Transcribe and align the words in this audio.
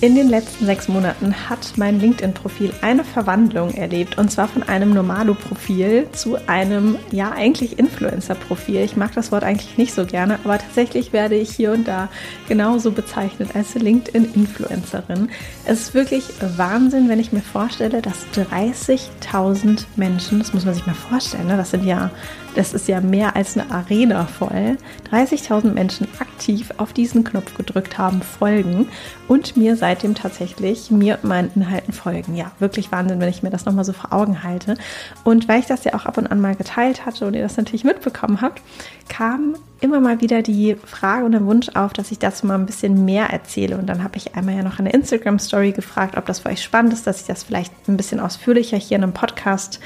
In 0.00 0.14
den 0.14 0.28
letzten 0.28 0.64
sechs 0.64 0.86
Monaten 0.86 1.34
hat 1.48 1.72
mein 1.74 1.98
LinkedIn-Profil 1.98 2.72
eine 2.82 3.02
Verwandlung 3.02 3.74
erlebt 3.74 4.16
und 4.16 4.30
zwar 4.30 4.46
von 4.46 4.62
einem 4.62 4.94
Normalo-Profil 4.94 6.06
zu 6.12 6.36
einem, 6.46 6.96
ja, 7.10 7.32
eigentlich 7.32 7.80
Influencer-Profil. 7.80 8.76
Ich 8.84 8.96
mag 8.96 9.12
das 9.16 9.32
Wort 9.32 9.42
eigentlich 9.42 9.76
nicht 9.76 9.92
so 9.92 10.06
gerne, 10.06 10.38
aber 10.44 10.58
tatsächlich 10.58 11.12
werde 11.12 11.34
ich 11.34 11.50
hier 11.50 11.72
und 11.72 11.88
da 11.88 12.08
genauso 12.46 12.92
bezeichnet 12.92 13.56
als 13.56 13.74
LinkedIn-Influencerin. 13.74 15.30
Es 15.64 15.80
ist 15.80 15.94
wirklich 15.94 16.22
Wahnsinn, 16.56 17.08
wenn 17.08 17.18
ich 17.18 17.32
mir 17.32 17.40
vorstelle, 17.40 18.00
dass 18.00 18.24
30.000 18.36 19.86
Menschen, 19.96 20.38
das 20.38 20.54
muss 20.54 20.64
man 20.64 20.74
sich 20.74 20.86
mal 20.86 20.94
vorstellen, 20.94 21.48
ne? 21.48 21.56
das 21.56 21.72
sind 21.72 21.84
ja 21.84 22.12
das 22.54 22.74
ist 22.74 22.88
ja 22.88 23.00
mehr 23.00 23.36
als 23.36 23.56
eine 23.56 23.70
Arena 23.70 24.26
voll, 24.26 24.78
30.000 25.12 25.72
Menschen 25.72 26.08
aktiv 26.18 26.70
auf 26.78 26.92
diesen 26.92 27.24
Knopf 27.24 27.54
gedrückt 27.54 27.98
haben, 27.98 28.22
folgen 28.22 28.88
und 29.28 29.56
mir 29.56 29.76
seitdem 29.76 30.14
tatsächlich 30.14 30.90
mir 30.90 31.18
und 31.22 31.28
meinen 31.28 31.50
Inhalten 31.54 31.92
folgen. 31.92 32.34
Ja, 32.34 32.52
wirklich 32.58 32.90
Wahnsinn, 32.92 33.20
wenn 33.20 33.28
ich 33.28 33.42
mir 33.42 33.50
das 33.50 33.64
nochmal 33.64 33.84
so 33.84 33.92
vor 33.92 34.12
Augen 34.12 34.42
halte. 34.42 34.76
Und 35.24 35.48
weil 35.48 35.60
ich 35.60 35.66
das 35.66 35.84
ja 35.84 35.94
auch 35.94 36.06
ab 36.06 36.18
und 36.18 36.26
an 36.26 36.40
mal 36.40 36.56
geteilt 36.56 37.06
hatte 37.06 37.26
und 37.26 37.34
ihr 37.34 37.42
das 37.42 37.56
natürlich 37.56 37.84
mitbekommen 37.84 38.40
habt, 38.40 38.62
kam 39.08 39.56
immer 39.80 40.00
mal 40.00 40.20
wieder 40.20 40.42
die 40.42 40.76
Frage 40.84 41.24
und 41.24 41.32
der 41.32 41.44
Wunsch 41.44 41.68
auf, 41.74 41.92
dass 41.92 42.10
ich 42.10 42.18
dazu 42.18 42.46
mal 42.46 42.56
ein 42.56 42.66
bisschen 42.66 43.04
mehr 43.04 43.26
erzähle. 43.30 43.78
Und 43.78 43.86
dann 43.86 44.02
habe 44.02 44.16
ich 44.16 44.34
einmal 44.34 44.56
ja 44.56 44.62
noch 44.62 44.78
eine 44.78 44.92
Instagram-Story 44.92 45.72
gefragt, 45.72 46.16
ob 46.16 46.26
das 46.26 46.40
für 46.40 46.48
euch 46.48 46.62
spannend 46.62 46.92
ist, 46.92 47.06
dass 47.06 47.20
ich 47.20 47.26
das 47.26 47.44
vielleicht 47.44 47.72
ein 47.88 47.96
bisschen 47.96 48.20
ausführlicher 48.20 48.76
hier 48.76 48.96
in 48.96 49.04
einem 49.04 49.12
Podcast 49.12 49.78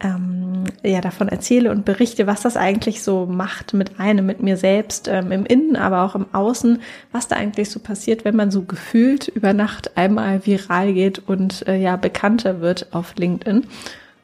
ähm, 0.00 0.64
ja 0.82 1.00
davon 1.00 1.28
erzähle 1.28 1.70
und 1.70 1.84
berichte, 1.84 2.26
was 2.26 2.42
das 2.42 2.56
eigentlich 2.56 3.02
so 3.02 3.26
macht 3.26 3.74
mit 3.74 3.98
einem, 3.98 4.24
mit 4.24 4.42
mir 4.42 4.56
selbst, 4.56 5.08
ähm, 5.08 5.32
im 5.32 5.46
Innen, 5.46 5.76
aber 5.76 6.02
auch 6.02 6.14
im 6.14 6.26
Außen, 6.32 6.80
was 7.12 7.28
da 7.28 7.36
eigentlich 7.36 7.70
so 7.70 7.80
passiert, 7.80 8.24
wenn 8.24 8.36
man 8.36 8.50
so 8.50 8.62
gefühlt 8.62 9.28
über 9.28 9.52
Nacht 9.52 9.96
einmal 9.96 10.46
viral 10.46 10.92
geht 10.92 11.18
und 11.28 11.66
äh, 11.66 11.76
ja 11.76 11.96
bekannter 11.96 12.60
wird 12.60 12.92
auf 12.92 13.14
LinkedIn. 13.16 13.66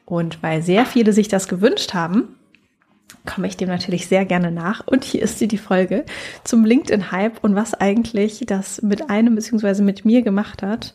Und 0.04 0.42
weil 0.42 0.62
sehr 0.62 0.86
viele 0.86 1.12
sich 1.12 1.26
das 1.26 1.48
gewünscht 1.48 1.92
haben, 1.92 2.36
komme 3.24 3.46
ich 3.46 3.56
dem 3.56 3.68
natürlich 3.68 4.08
sehr 4.08 4.24
gerne 4.24 4.50
nach. 4.50 4.86
Und 4.86 5.04
hier 5.04 5.22
ist 5.22 5.38
sie 5.38 5.48
die 5.48 5.58
Folge 5.58 6.04
zum 6.44 6.64
LinkedIn-Hype 6.64 7.42
und 7.42 7.54
was 7.54 7.74
eigentlich 7.74 8.44
das 8.46 8.82
mit 8.82 9.10
einem 9.10 9.34
beziehungsweise 9.34 9.82
mit 9.82 10.04
mir 10.04 10.22
gemacht 10.22 10.62
hat 10.62 10.94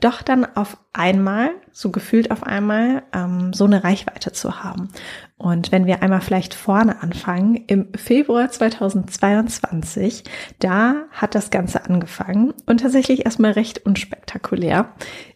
doch 0.00 0.22
dann 0.22 0.44
auf 0.56 0.76
einmal, 0.92 1.50
so 1.72 1.90
gefühlt 1.90 2.30
auf 2.30 2.42
einmal, 2.42 3.02
ähm, 3.12 3.52
so 3.52 3.64
eine 3.64 3.84
Reichweite 3.84 4.32
zu 4.32 4.62
haben. 4.62 4.90
Und 5.44 5.72
wenn 5.72 5.84
wir 5.84 6.02
einmal 6.02 6.22
vielleicht 6.22 6.54
vorne 6.54 7.02
anfangen, 7.02 7.56
im 7.66 7.88
Februar 7.94 8.50
2022, 8.50 10.24
da 10.58 11.02
hat 11.10 11.34
das 11.34 11.50
Ganze 11.50 11.84
angefangen 11.84 12.54
und 12.64 12.80
tatsächlich 12.80 13.26
erstmal 13.26 13.50
recht 13.50 13.84
unspektakulär. 13.84 14.88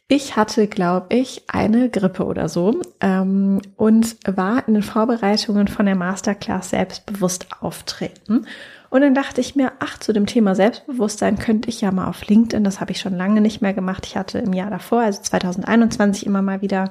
Ich 0.08 0.34
hatte, 0.34 0.66
glaube 0.66 1.14
ich, 1.14 1.42
eine 1.48 1.90
Grippe 1.90 2.24
oder 2.24 2.48
so 2.48 2.80
ähm, 3.02 3.60
und 3.76 4.16
war 4.24 4.66
in 4.66 4.72
den 4.72 4.82
Vorbereitungen 4.82 5.68
von 5.68 5.84
der 5.84 5.94
Masterclass 5.94 6.70
selbstbewusst 6.70 7.48
auftreten 7.60 8.46
und 8.88 9.02
dann 9.02 9.14
dachte 9.14 9.42
ich 9.42 9.56
mir, 9.56 9.72
ach, 9.80 9.98
zu 9.98 10.14
dem 10.14 10.24
Thema 10.24 10.54
Selbstbewusstsein 10.54 11.38
könnte 11.38 11.68
ich 11.68 11.82
ja 11.82 11.92
mal 11.92 12.08
auf 12.08 12.26
LinkedIn, 12.26 12.64
das 12.64 12.80
habe 12.80 12.92
ich 12.92 13.00
schon 13.00 13.14
lange 13.14 13.42
nicht 13.42 13.60
mehr 13.60 13.74
gemacht. 13.74 14.06
Ich 14.06 14.16
hatte 14.16 14.38
im 14.38 14.54
Jahr 14.54 14.70
davor, 14.70 15.02
also 15.02 15.20
2021, 15.20 16.24
immer 16.24 16.40
mal 16.40 16.62
wieder 16.62 16.88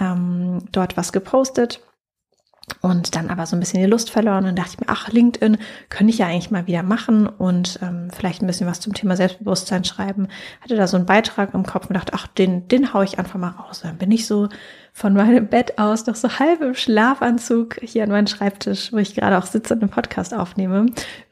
ähm, 0.00 0.64
dort 0.72 0.96
was 0.96 1.12
gepostet 1.12 1.80
und 2.80 3.14
dann 3.14 3.30
aber 3.30 3.46
so 3.46 3.56
ein 3.56 3.60
bisschen 3.60 3.80
die 3.80 3.88
Lust 3.88 4.10
verloren 4.10 4.46
und 4.46 4.58
dachte 4.58 4.72
ich 4.74 4.80
mir, 4.80 4.88
ach, 4.88 5.08
LinkedIn 5.08 5.58
könnte 5.88 6.12
ich 6.12 6.18
ja 6.18 6.26
eigentlich 6.26 6.50
mal 6.50 6.66
wieder 6.66 6.82
machen 6.82 7.28
und 7.28 7.78
ähm, 7.82 8.10
vielleicht 8.14 8.42
ein 8.42 8.46
bisschen 8.46 8.66
was 8.66 8.80
zum 8.80 8.92
Thema 8.92 9.16
Selbstbewusstsein 9.16 9.84
schreiben. 9.84 10.28
Hatte 10.60 10.76
da 10.76 10.86
so 10.86 10.96
einen 10.96 11.06
Beitrag 11.06 11.54
im 11.54 11.64
Kopf 11.64 11.86
und 11.88 11.94
dachte, 11.94 12.12
ach, 12.14 12.26
den, 12.26 12.66
den 12.68 12.92
hau 12.92 13.02
ich 13.02 13.18
einfach 13.18 13.38
mal 13.38 13.50
raus. 13.50 13.80
Dann 13.82 13.98
bin 13.98 14.10
ich 14.10 14.26
so 14.26 14.48
von 14.96 15.12
meinem 15.12 15.46
Bett 15.46 15.76
aus 15.76 16.06
noch 16.06 16.14
so 16.14 16.38
halb 16.38 16.62
im 16.62 16.74
Schlafanzug 16.74 17.78
hier 17.82 18.04
an 18.04 18.08
meinen 18.08 18.28
Schreibtisch, 18.28 18.94
wo 18.94 18.96
ich 18.96 19.14
gerade 19.14 19.36
auch 19.36 19.44
sitze 19.44 19.74
und 19.74 19.82
einen 19.82 19.90
Podcast 19.90 20.32
aufnehme, 20.32 20.86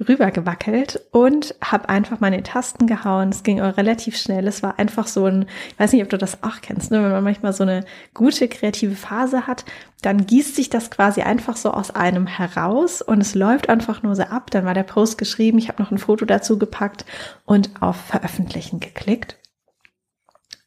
rübergewackelt 0.07 1.01
und 1.13 1.55
habe 1.65 1.89
einfach 1.89 2.21
meine 2.21 2.43
Tasten 2.43 2.87
gehauen. 2.87 3.31
Es 3.31 3.43
ging 3.43 3.63
auch 3.63 3.79
relativ 3.79 4.19
schnell. 4.19 4.47
Es 4.47 4.63
war 4.63 4.79
einfach 4.79 5.07
so 5.07 5.25
ein, 5.25 5.47
ich 5.71 5.79
weiß 5.79 5.95
nicht, 5.95 6.03
ob 6.03 6.11
du 6.11 6.19
das 6.19 6.43
auch 6.43 6.61
kennst, 6.61 6.91
ne? 6.91 7.03
wenn 7.03 7.11
man 7.11 7.25
manchmal 7.25 7.55
so 7.55 7.63
eine 7.63 7.87
gute 8.13 8.49
kreative 8.49 8.97
Phase 8.97 9.47
hat, 9.47 9.65
dann 10.03 10.27
gießt 10.27 10.57
sich 10.57 10.69
das 10.69 10.91
quasi 10.91 11.23
einfach 11.23 11.57
so 11.57 11.71
aus 11.71 11.91
einem 11.91 12.27
heraus 12.27 13.01
und 13.01 13.23
es 13.23 13.35
läuft 13.35 13.71
einfach 13.71 14.03
nur 14.03 14.15
so 14.15 14.25
ab. 14.25 14.51
Dann 14.51 14.67
war 14.67 14.75
der 14.75 14.83
Post 14.83 15.17
geschrieben, 15.17 15.57
ich 15.57 15.69
habe 15.69 15.83
noch 15.83 15.91
ein 15.91 15.97
Foto 15.97 16.27
dazu 16.27 16.59
gepackt 16.59 17.07
und 17.47 17.71
auf 17.81 17.97
Veröffentlichen 17.97 18.79
geklickt. 18.79 19.39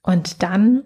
Und 0.02 0.42
dann 0.42 0.86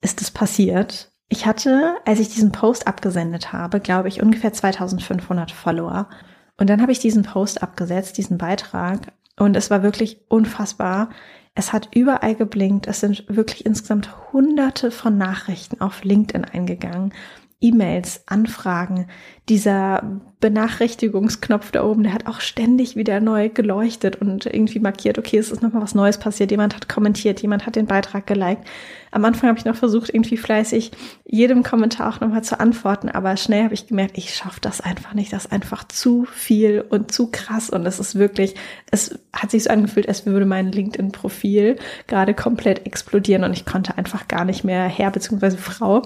ist 0.00 0.20
es 0.20 0.30
passiert. 0.30 1.10
Ich 1.28 1.46
hatte, 1.46 1.96
als 2.06 2.20
ich 2.20 2.28
diesen 2.28 2.52
Post 2.52 2.86
abgesendet 2.86 3.52
habe, 3.52 3.80
glaube 3.80 4.08
ich, 4.08 4.22
ungefähr 4.22 4.52
2500 4.52 5.50
Follower. 5.50 6.08
Und 6.56 6.70
dann 6.70 6.80
habe 6.80 6.92
ich 6.92 6.98
diesen 6.98 7.22
Post 7.22 7.62
abgesetzt, 7.62 8.16
diesen 8.16 8.38
Beitrag. 8.38 9.12
Und 9.38 9.56
es 9.56 9.70
war 9.70 9.82
wirklich 9.82 10.20
unfassbar. 10.28 11.10
Es 11.54 11.72
hat 11.72 11.88
überall 11.94 12.34
geblinkt. 12.34 12.86
Es 12.86 13.00
sind 13.00 13.24
wirklich 13.28 13.66
insgesamt 13.66 14.32
hunderte 14.32 14.90
von 14.90 15.18
Nachrichten 15.18 15.80
auf 15.80 16.02
LinkedIn 16.02 16.44
eingegangen. 16.44 17.12
E-Mails, 17.60 18.22
Anfragen, 18.26 19.08
dieser 19.48 20.20
Benachrichtigungsknopf 20.38 21.72
da 21.72 21.82
oben, 21.82 22.04
der 22.04 22.12
hat 22.12 22.28
auch 22.28 22.40
ständig 22.40 22.94
wieder 22.94 23.18
neu 23.18 23.48
geleuchtet 23.48 24.14
und 24.16 24.46
irgendwie 24.46 24.78
markiert, 24.78 25.18
okay, 25.18 25.38
es 25.38 25.50
ist 25.50 25.62
nochmal 25.62 25.82
was 25.82 25.96
Neues 25.96 26.18
passiert, 26.18 26.52
jemand 26.52 26.76
hat 26.76 26.88
kommentiert, 26.88 27.42
jemand 27.42 27.66
hat 27.66 27.74
den 27.74 27.86
Beitrag 27.86 28.28
geliked. 28.28 28.64
Am 29.10 29.24
Anfang 29.24 29.48
habe 29.48 29.58
ich 29.58 29.64
noch 29.64 29.74
versucht, 29.74 30.10
irgendwie 30.10 30.36
fleißig 30.36 30.92
jedem 31.24 31.64
Kommentar 31.64 32.14
auch 32.14 32.20
nochmal 32.20 32.44
zu 32.44 32.60
antworten, 32.60 33.08
aber 33.08 33.36
schnell 33.36 33.64
habe 33.64 33.74
ich 33.74 33.88
gemerkt, 33.88 34.16
ich 34.16 34.32
schaffe 34.32 34.60
das 34.60 34.80
einfach 34.80 35.14
nicht, 35.14 35.32
das 35.32 35.46
ist 35.46 35.52
einfach 35.52 35.82
zu 35.82 36.26
viel 36.26 36.84
und 36.88 37.10
zu 37.10 37.28
krass 37.32 37.70
und 37.70 37.84
es 37.86 37.98
ist 37.98 38.14
wirklich, 38.16 38.54
es 38.92 39.18
hat 39.32 39.50
sich 39.50 39.64
so 39.64 39.70
angefühlt, 39.70 40.06
als 40.06 40.26
würde 40.26 40.46
mein 40.46 40.70
LinkedIn-Profil 40.70 41.78
gerade 42.06 42.34
komplett 42.34 42.86
explodieren 42.86 43.42
und 43.42 43.52
ich 43.52 43.66
konnte 43.66 43.98
einfach 43.98 44.28
gar 44.28 44.44
nicht 44.44 44.62
mehr 44.62 44.84
Herr 44.84 45.10
bzw. 45.10 45.56
Frau 45.56 46.02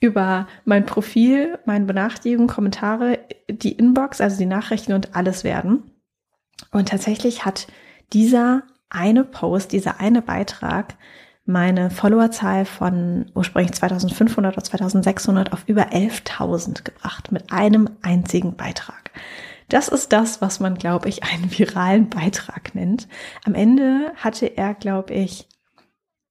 über 0.00 0.48
mein 0.64 0.86
Profil, 0.86 1.58
meine 1.66 1.84
Benachrichtigungen, 1.84 2.48
Kommentare, 2.48 3.18
die 3.48 3.72
Inbox, 3.72 4.20
also 4.20 4.38
die 4.38 4.46
Nachrichten 4.46 4.94
und 4.94 5.14
alles 5.14 5.44
werden. 5.44 5.90
Und 6.72 6.88
tatsächlich 6.88 7.44
hat 7.44 7.66
dieser 8.12 8.62
eine 8.88 9.24
Post, 9.24 9.72
dieser 9.72 10.00
eine 10.00 10.22
Beitrag 10.22 10.94
meine 11.44 11.90
Followerzahl 11.90 12.64
von 12.64 13.30
ursprünglich 13.34 13.72
2500 13.72 14.54
oder 14.54 14.64
2600 14.64 15.52
auf 15.52 15.64
über 15.66 15.88
11.000 15.88 16.84
gebracht 16.84 17.32
mit 17.32 17.52
einem 17.52 17.90
einzigen 18.02 18.56
Beitrag. 18.56 19.10
Das 19.68 19.88
ist 19.88 20.12
das, 20.12 20.40
was 20.40 20.60
man, 20.60 20.76
glaube 20.76 21.08
ich, 21.08 21.22
einen 21.24 21.50
viralen 21.56 22.08
Beitrag 22.08 22.74
nennt. 22.74 23.08
Am 23.44 23.54
Ende 23.54 24.12
hatte 24.16 24.46
er, 24.46 24.74
glaube 24.74 25.14
ich, 25.14 25.48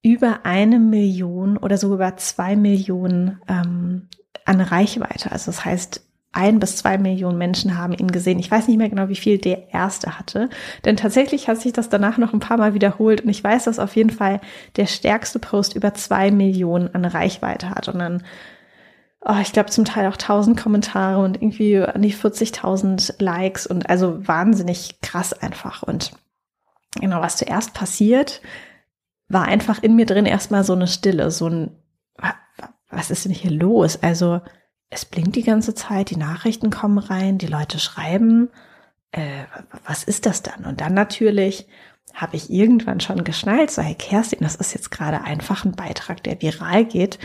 über 0.02 0.40
eine 0.44 0.78
Million 0.78 1.56
oder 1.56 1.76
sogar 1.76 1.96
über 1.96 2.16
zwei 2.16 2.56
Millionen 2.56 3.40
ähm, 3.48 4.08
an 4.44 4.60
Reichweite. 4.60 5.30
Also 5.30 5.50
das 5.50 5.64
heißt, 5.64 6.06
ein 6.32 6.60
bis 6.60 6.76
zwei 6.76 6.96
Millionen 6.96 7.38
Menschen 7.38 7.76
haben 7.76 7.92
ihn 7.92 8.12
gesehen. 8.12 8.38
Ich 8.38 8.50
weiß 8.50 8.68
nicht 8.68 8.76
mehr 8.76 8.88
genau, 8.88 9.08
wie 9.08 9.16
viel 9.16 9.38
der 9.38 9.74
erste 9.74 10.18
hatte, 10.18 10.48
denn 10.84 10.96
tatsächlich 10.96 11.48
hat 11.48 11.60
sich 11.60 11.72
das 11.72 11.88
danach 11.88 12.18
noch 12.18 12.32
ein 12.32 12.40
paar 12.40 12.56
Mal 12.56 12.72
wiederholt 12.72 13.22
und 13.22 13.30
ich 13.30 13.42
weiß, 13.42 13.64
dass 13.64 13.80
auf 13.80 13.96
jeden 13.96 14.10
Fall 14.10 14.40
der 14.76 14.86
stärkste 14.86 15.40
Post 15.40 15.74
über 15.74 15.92
zwei 15.94 16.30
Millionen 16.30 16.94
an 16.94 17.04
Reichweite 17.04 17.70
hat 17.70 17.88
und 17.88 17.98
dann 17.98 18.22
Oh, 19.22 19.36
ich 19.42 19.52
glaube 19.52 19.68
zum 19.68 19.84
Teil 19.84 20.06
auch 20.06 20.16
1000 20.16 20.58
Kommentare 20.58 21.22
und 21.22 21.42
irgendwie 21.42 21.76
an 21.76 22.00
die 22.00 22.14
40.000 22.14 23.22
Likes 23.22 23.66
und 23.66 23.90
also 23.90 24.26
wahnsinnig 24.26 25.02
krass 25.02 25.34
einfach. 25.34 25.82
Und 25.82 26.12
genau, 26.98 27.20
was 27.20 27.36
zuerst 27.36 27.74
passiert, 27.74 28.40
war 29.30 29.46
einfach 29.46 29.82
in 29.82 29.96
mir 29.96 30.06
drin 30.06 30.26
erstmal 30.26 30.64
so 30.64 30.74
eine 30.74 30.88
Stille, 30.88 31.30
so 31.30 31.48
ein, 31.48 31.70
was 32.90 33.10
ist 33.10 33.24
denn 33.24 33.32
hier 33.32 33.52
los? 33.52 34.02
Also, 34.02 34.40
es 34.90 35.04
blinkt 35.04 35.36
die 35.36 35.44
ganze 35.44 35.74
Zeit, 35.74 36.10
die 36.10 36.16
Nachrichten 36.16 36.70
kommen 36.70 36.98
rein, 36.98 37.38
die 37.38 37.46
Leute 37.46 37.78
schreiben. 37.78 38.50
Äh, 39.12 39.44
was 39.86 40.02
ist 40.02 40.26
das 40.26 40.42
dann? 40.42 40.64
Und 40.64 40.80
dann 40.80 40.94
natürlich 40.94 41.68
habe 42.12 42.36
ich 42.36 42.50
irgendwann 42.50 42.98
schon 42.98 43.22
geschnallt, 43.22 43.70
so 43.70 43.82
hey 43.82 43.94
Kerstin, 43.94 44.40
das 44.42 44.56
ist 44.56 44.74
jetzt 44.74 44.90
gerade 44.90 45.22
einfach 45.22 45.64
ein 45.64 45.76
Beitrag, 45.76 46.24
der 46.24 46.42
viral 46.42 46.84
geht 46.84 47.20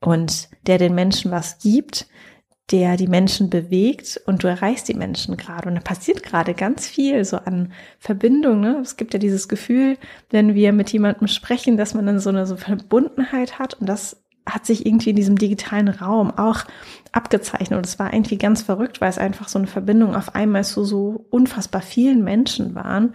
und 0.00 0.48
der 0.66 0.78
den 0.78 0.94
Menschen 0.94 1.30
was 1.30 1.58
gibt, 1.58 2.06
der 2.70 2.96
die 2.96 3.08
Menschen 3.08 3.50
bewegt 3.50 4.20
und 4.26 4.42
du 4.42 4.48
erreichst 4.48 4.88
die 4.88 4.94
Menschen 4.94 5.36
gerade. 5.36 5.68
Und 5.68 5.74
da 5.74 5.80
passiert 5.80 6.22
gerade 6.22 6.54
ganz 6.54 6.86
viel 6.86 7.24
so 7.24 7.36
an 7.38 7.72
Verbindung. 7.98 8.60
Ne? 8.60 8.78
Es 8.80 8.96
gibt 8.96 9.12
ja 9.12 9.18
dieses 9.18 9.48
Gefühl, 9.48 9.96
wenn 10.30 10.54
wir 10.54 10.72
mit 10.72 10.90
jemandem 10.90 11.26
sprechen, 11.26 11.76
dass 11.76 11.94
man 11.94 12.06
dann 12.06 12.20
so 12.20 12.30
eine 12.30 12.46
so 12.46 12.56
Verbundenheit 12.56 13.58
hat 13.58 13.74
und 13.74 13.88
das 13.88 14.22
hat 14.46 14.66
sich 14.66 14.86
irgendwie 14.86 15.10
in 15.10 15.16
diesem 15.16 15.36
digitalen 15.36 15.88
Raum 15.88 16.30
auch 16.30 16.64
abgezeichnet. 17.12 17.76
Und 17.76 17.86
es 17.86 17.98
war 17.98 18.12
irgendwie 18.12 18.38
ganz 18.38 18.62
verrückt, 18.62 19.00
weil 19.00 19.10
es 19.10 19.18
einfach 19.18 19.48
so 19.48 19.58
eine 19.58 19.68
Verbindung 19.68 20.14
auf 20.14 20.34
einmal 20.34 20.64
zu 20.64 20.84
so 20.84 21.26
unfassbar 21.30 21.82
vielen 21.82 22.24
Menschen 22.24 22.74
waren, 22.74 23.14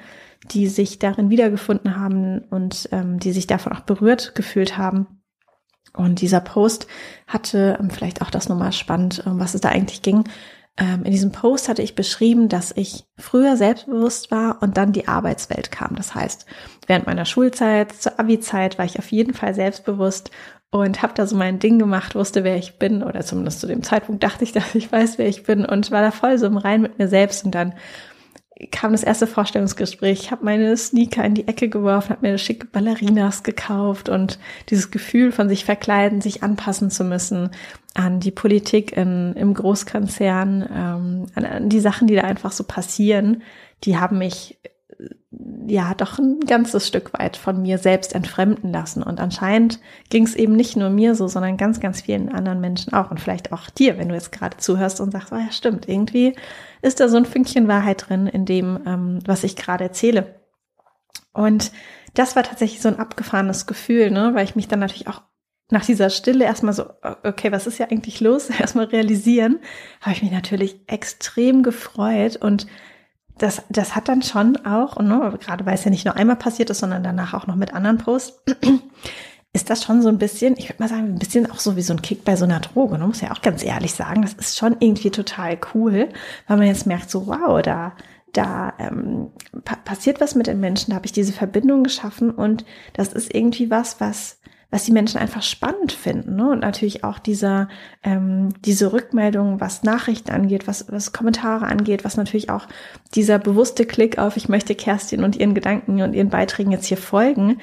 die 0.51 0.67
sich 0.67 0.99
darin 0.99 1.29
wiedergefunden 1.29 1.97
haben 1.97 2.43
und 2.49 2.89
ähm, 2.91 3.19
die 3.19 3.31
sich 3.31 3.47
davon 3.47 3.73
auch 3.73 3.81
berührt 3.81 4.35
gefühlt 4.35 4.77
haben. 4.77 5.07
Und 5.95 6.21
dieser 6.21 6.41
Post 6.41 6.87
hatte, 7.27 7.77
ähm, 7.79 7.89
vielleicht 7.89 8.21
auch 8.21 8.29
das 8.29 8.49
nochmal 8.49 8.71
spannend, 8.73 9.23
ähm, 9.25 9.39
was 9.39 9.55
es 9.55 9.61
da 9.61 9.69
eigentlich 9.69 10.01
ging. 10.01 10.25
Ähm, 10.77 11.03
in 11.05 11.11
diesem 11.11 11.31
Post 11.31 11.69
hatte 11.69 11.81
ich 11.81 11.95
beschrieben, 11.95 12.49
dass 12.49 12.73
ich 12.75 13.05
früher 13.17 13.55
selbstbewusst 13.55 14.29
war 14.29 14.61
und 14.61 14.75
dann 14.75 14.91
die 14.91 15.07
Arbeitswelt 15.07 15.71
kam. 15.71 15.95
Das 15.95 16.13
heißt, 16.13 16.45
während 16.87 17.05
meiner 17.05 17.25
Schulzeit, 17.25 17.93
zur 17.93 18.19
Abi-Zeit 18.19 18.77
war 18.77 18.85
ich 18.85 18.99
auf 18.99 19.11
jeden 19.11 19.33
Fall 19.33 19.55
selbstbewusst 19.55 20.31
und 20.71 21.01
habe 21.01 21.13
da 21.15 21.25
so 21.27 21.37
mein 21.37 21.59
Ding 21.59 21.79
gemacht, 21.79 22.15
wusste, 22.15 22.43
wer 22.43 22.57
ich 22.57 22.77
bin 22.77 23.03
oder 23.03 23.21
zumindest 23.21 23.61
zu 23.61 23.67
dem 23.67 23.83
Zeitpunkt 23.83 24.23
dachte 24.23 24.43
ich, 24.43 24.51
dass 24.53 24.75
ich 24.75 24.91
weiß, 24.91 25.17
wer 25.17 25.29
ich 25.29 25.43
bin 25.43 25.65
und 25.65 25.91
war 25.91 26.01
da 26.01 26.11
voll 26.11 26.37
so 26.37 26.45
im 26.45 26.57
Rein 26.57 26.81
mit 26.81 26.99
mir 26.99 27.07
selbst 27.07 27.45
und 27.45 27.55
dann 27.55 27.73
kam 28.71 28.93
das 28.93 29.03
erste 29.03 29.27
Vorstellungsgespräch. 29.27 30.21
Ich 30.21 30.31
habe 30.31 30.45
meine 30.45 30.75
Sneaker 30.77 31.25
in 31.25 31.33
die 31.33 31.47
Ecke 31.47 31.67
geworfen, 31.67 32.11
habe 32.11 32.27
mir 32.27 32.37
schicke 32.37 32.67
Ballerinas 32.67 33.43
gekauft 33.43 34.07
und 34.07 34.39
dieses 34.69 34.91
Gefühl 34.91 35.33
von 35.33 35.49
sich 35.49 35.65
verkleiden, 35.65 36.21
sich 36.21 36.41
anpassen 36.41 36.89
zu 36.89 37.03
müssen 37.03 37.49
an 37.95 38.19
die 38.19 38.31
Politik 38.31 38.95
in, 38.95 39.33
im 39.33 39.53
Großkonzern, 39.53 40.69
ähm, 40.73 41.25
an, 41.35 41.45
an 41.45 41.69
die 41.69 41.79
Sachen, 41.79 42.07
die 42.07 42.15
da 42.15 42.21
einfach 42.21 42.51
so 42.51 42.63
passieren, 42.63 43.43
die 43.83 43.97
haben 43.97 44.17
mich 44.17 44.57
ja 45.67 45.93
doch 45.95 46.19
ein 46.19 46.39
ganzes 46.41 46.87
Stück 46.87 47.13
weit 47.13 47.37
von 47.37 47.61
mir 47.61 47.77
selbst 47.77 48.13
entfremden 48.13 48.71
lassen. 48.71 49.03
Und 49.03 49.19
anscheinend 49.19 49.79
ging 50.09 50.23
es 50.23 50.35
eben 50.35 50.55
nicht 50.55 50.75
nur 50.77 50.89
mir 50.89 51.15
so, 51.15 51.27
sondern 51.27 51.57
ganz, 51.57 51.79
ganz 51.79 52.01
vielen 52.01 52.29
anderen 52.29 52.61
Menschen 52.61 52.93
auch. 52.93 53.11
Und 53.11 53.19
vielleicht 53.19 53.51
auch 53.51 53.69
dir, 53.69 53.97
wenn 53.97 54.09
du 54.09 54.15
jetzt 54.15 54.31
gerade 54.31 54.57
zuhörst 54.57 55.01
und 55.01 55.11
sagst, 55.11 55.31
oh 55.31 55.37
ja, 55.37 55.51
stimmt, 55.51 55.87
irgendwie 55.89 56.35
ist 56.81 56.99
da 56.99 57.07
so 57.07 57.17
ein 57.17 57.25
Fünkchen 57.25 57.67
Wahrheit 57.67 58.09
drin 58.09 58.27
in 58.27 58.45
dem, 58.45 58.79
ähm, 58.85 59.19
was 59.25 59.43
ich 59.43 59.55
gerade 59.55 59.83
erzähle. 59.83 60.39
Und 61.33 61.71
das 62.13 62.35
war 62.35 62.43
tatsächlich 62.43 62.81
so 62.81 62.87
ein 62.87 62.99
abgefahrenes 62.99 63.65
Gefühl, 63.65 64.11
ne, 64.11 64.31
weil 64.33 64.45
ich 64.45 64.55
mich 64.55 64.67
dann 64.67 64.79
natürlich 64.79 65.07
auch 65.07 65.21
nach 65.69 65.85
dieser 65.85 66.09
Stille 66.09 66.45
erstmal 66.45 66.73
so, 66.73 66.85
okay, 67.23 67.51
was 67.51 67.67
ist 67.67 67.79
ja 67.79 67.87
eigentlich 67.87 68.21
los? 68.21 68.49
Erstmal 68.59 68.85
realisieren, 68.85 69.59
habe 70.01 70.15
ich 70.15 70.21
mich 70.21 70.31
natürlich 70.31 70.79
extrem 70.87 71.63
gefreut 71.63 72.37
und 72.37 72.67
das, 73.37 73.63
das 73.69 73.95
hat 73.95 74.07
dann 74.07 74.21
schon 74.21 74.57
auch, 74.65 74.95
und 74.95 75.07
ne, 75.07 75.37
gerade 75.39 75.65
weil 75.65 75.75
es 75.75 75.83
ja 75.83 75.91
nicht 75.91 76.05
nur 76.05 76.15
einmal 76.15 76.37
passiert 76.37 76.69
ist, 76.69 76.79
sondern 76.79 77.03
danach 77.03 77.33
auch 77.33 77.47
noch 77.47 77.55
mit 77.55 77.73
anderen 77.73 77.97
Posts, 77.97 78.43
ist 79.53 79.69
das 79.69 79.83
schon 79.83 80.01
so 80.01 80.09
ein 80.09 80.17
bisschen, 80.17 80.57
ich 80.57 80.69
würde 80.69 80.83
mal 80.83 80.89
sagen, 80.89 81.13
ein 81.13 81.19
bisschen 81.19 81.49
auch 81.49 81.59
so 81.59 81.75
wie 81.75 81.81
so 81.81 81.93
ein 81.93 82.01
Kick 82.01 82.25
bei 82.25 82.35
so 82.35 82.45
einer 82.45 82.59
Droge. 82.59 82.97
Ne? 82.97 83.07
Muss 83.07 83.21
ja 83.21 83.31
auch 83.31 83.41
ganz 83.41 83.63
ehrlich 83.63 83.93
sagen, 83.93 84.21
das 84.21 84.33
ist 84.33 84.57
schon 84.57 84.75
irgendwie 84.79 85.11
total 85.11 85.57
cool, 85.73 86.09
weil 86.47 86.57
man 86.57 86.67
jetzt 86.67 86.87
merkt, 86.87 87.09
so 87.09 87.27
wow, 87.27 87.61
da, 87.61 87.93
da 88.33 88.73
ähm, 88.79 89.31
pa 89.63 89.77
passiert 89.77 90.19
was 90.19 90.35
mit 90.35 90.47
den 90.47 90.59
Menschen, 90.59 90.91
da 90.91 90.95
habe 90.95 91.05
ich 91.05 91.13
diese 91.13 91.33
Verbindung 91.33 91.83
geschaffen 91.83 92.31
und 92.31 92.65
das 92.93 93.13
ist 93.13 93.33
irgendwie 93.33 93.69
was, 93.69 94.01
was 94.01 94.39
was 94.75 94.83
die 94.83 94.91
Menschen 94.91 95.21
einfach 95.21 95.41
spannend 95.41 95.93
finden. 95.93 96.35
Ne? 96.35 96.49
Und 96.49 96.59
natürlich 96.59 97.05
auch 97.05 97.17
dieser, 97.17 97.69
ähm, 98.03 98.49
diese 98.65 98.91
Rückmeldung, 98.91 99.61
was 99.61 99.83
Nachrichten 99.83 100.31
angeht, 100.31 100.67
was, 100.67 100.91
was 100.91 101.13
Kommentare 101.13 101.65
angeht, 101.65 102.03
was 102.03 102.17
natürlich 102.17 102.49
auch 102.49 102.67
dieser 103.13 103.39
bewusste 103.39 103.85
Klick 103.85 104.17
auf, 104.17 104.35
ich 104.35 104.49
möchte 104.49 104.75
Kerstin 104.75 105.23
und 105.23 105.37
ihren 105.37 105.53
Gedanken 105.53 106.01
und 106.01 106.13
ihren 106.13 106.29
Beiträgen 106.29 106.73
jetzt 106.73 106.87
hier 106.87 106.97
folgen, 106.97 107.61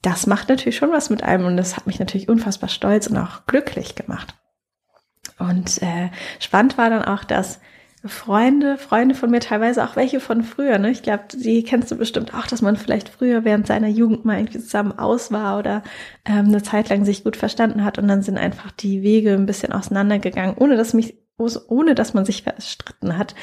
das 0.00 0.26
macht 0.26 0.48
natürlich 0.48 0.76
schon 0.76 0.90
was 0.90 1.10
mit 1.10 1.22
einem 1.22 1.44
und 1.44 1.58
das 1.58 1.76
hat 1.76 1.86
mich 1.86 1.98
natürlich 1.98 2.30
unfassbar 2.30 2.70
stolz 2.70 3.08
und 3.08 3.18
auch 3.18 3.44
glücklich 3.44 3.94
gemacht. 3.94 4.34
Und 5.38 5.82
äh, 5.82 6.08
spannend 6.40 6.78
war 6.78 6.88
dann 6.88 7.04
auch, 7.04 7.24
dass 7.24 7.60
Freunde, 8.06 8.76
Freunde 8.76 9.14
von 9.14 9.30
mir, 9.30 9.40
teilweise 9.40 9.82
auch 9.82 9.96
welche 9.96 10.20
von 10.20 10.42
früher, 10.42 10.78
ne? 10.78 10.90
Ich 10.90 11.02
glaube, 11.02 11.24
die 11.32 11.62
kennst 11.62 11.90
du 11.90 11.96
bestimmt 11.96 12.34
auch, 12.34 12.46
dass 12.46 12.60
man 12.60 12.76
vielleicht 12.76 13.08
früher 13.08 13.44
während 13.44 13.66
seiner 13.66 13.88
Jugend 13.88 14.26
mal 14.26 14.38
irgendwie 14.38 14.58
zusammen 14.58 14.98
aus 14.98 15.32
war 15.32 15.58
oder 15.58 15.82
ähm, 16.26 16.46
eine 16.46 16.62
Zeit 16.62 16.90
lang 16.90 17.06
sich 17.06 17.24
gut 17.24 17.36
verstanden 17.36 17.82
hat 17.82 17.98
und 17.98 18.06
dann 18.06 18.22
sind 18.22 18.36
einfach 18.36 18.72
die 18.72 19.02
Wege 19.02 19.32
ein 19.32 19.46
bisschen 19.46 19.72
auseinandergegangen, 19.72 20.56
ohne 20.58 20.76
dass 20.76 20.92
mich, 20.92 21.16
ohne 21.38 21.94
dass 21.94 22.12
man 22.12 22.26
sich 22.26 22.42
verstritten 22.42 23.16
hat. 23.16 23.34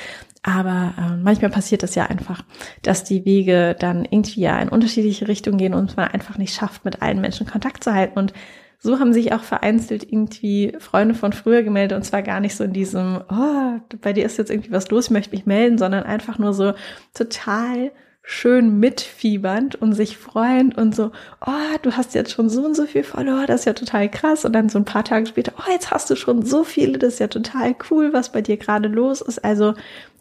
Aber 0.44 0.94
äh, 0.98 1.18
manchmal 1.18 1.52
passiert 1.52 1.82
es 1.82 1.96
ja 1.96 2.06
einfach, 2.06 2.44
dass 2.84 3.04
die 3.04 3.26
Wege 3.26 3.76
dann 3.80 4.06
irgendwie 4.06 4.42
ja 4.42 4.60
in 4.60 4.70
unterschiedliche 4.70 5.28
Richtungen 5.28 5.58
gehen 5.58 5.74
und 5.74 5.98
man 5.98 6.10
einfach 6.10 6.38
nicht 6.38 6.54
schafft, 6.54 6.86
mit 6.86 7.02
allen 7.02 7.22
Menschen 7.22 7.48
Kontakt 7.48 7.84
zu 7.84 7.94
halten. 7.94 8.20
Und 8.20 8.34
so 8.84 9.00
haben 9.00 9.14
sich 9.14 9.32
auch 9.32 9.44
vereinzelt 9.44 10.04
irgendwie 10.04 10.74
Freunde 10.80 11.14
von 11.14 11.34
früher 11.34 11.62
gemeldet 11.62 11.96
und 11.96 12.04
zwar 12.04 12.24
gar 12.24 12.40
nicht 12.40 12.56
so 12.56 12.64
in 12.64 12.74
diesem, 12.74 13.22
oh, 13.30 13.80
bei 14.02 14.12
dir 14.12 14.26
ist 14.26 14.38
jetzt 14.38 14.50
irgendwie 14.50 14.72
was 14.72 14.90
los, 14.90 15.06
ich 15.06 15.12
möchte 15.12 15.36
mich 15.36 15.46
melden, 15.46 15.78
sondern 15.78 16.04
einfach 16.04 16.40
nur 16.40 16.54
so 16.54 16.74
total 17.14 17.92
schön 18.24 18.80
mitfiebernd 18.80 19.76
und 19.76 19.94
sich 19.94 20.18
freuend 20.18 20.78
und 20.78 20.96
so, 20.96 21.12
oh, 21.46 21.78
du 21.84 21.92
hast 21.94 22.16
jetzt 22.16 22.32
schon 22.32 22.50
so 22.50 22.66
und 22.66 22.76
so 22.76 22.86
viel 22.86 23.04
verloren, 23.04 23.46
das 23.48 23.62
ist 23.62 23.66
ja 23.66 23.74
total 23.74 24.10
krass. 24.10 24.46
Und 24.46 24.54
dann 24.54 24.70
so 24.70 24.80
ein 24.80 24.86
paar 24.86 25.04
Tage 25.04 25.28
später, 25.28 25.54
oh, 25.58 25.72
jetzt 25.72 25.92
hast 25.92 26.10
du 26.10 26.16
schon 26.16 26.44
so 26.44 26.64
viele, 26.64 26.98
das 26.98 27.14
ist 27.14 27.20
ja 27.20 27.28
total 27.28 27.76
cool, 27.90 28.14
was 28.14 28.32
bei 28.32 28.42
dir 28.42 28.58
gerade 28.58 28.88
los 28.88 29.22
ist. 29.22 29.44
Also 29.44 29.74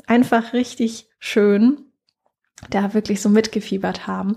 einfach 0.07 0.53
richtig 0.53 1.09
schön 1.19 1.85
da 2.69 2.93
wirklich 2.95 3.23
so 3.23 3.29
mitgefiebert 3.29 4.07
haben. 4.07 4.37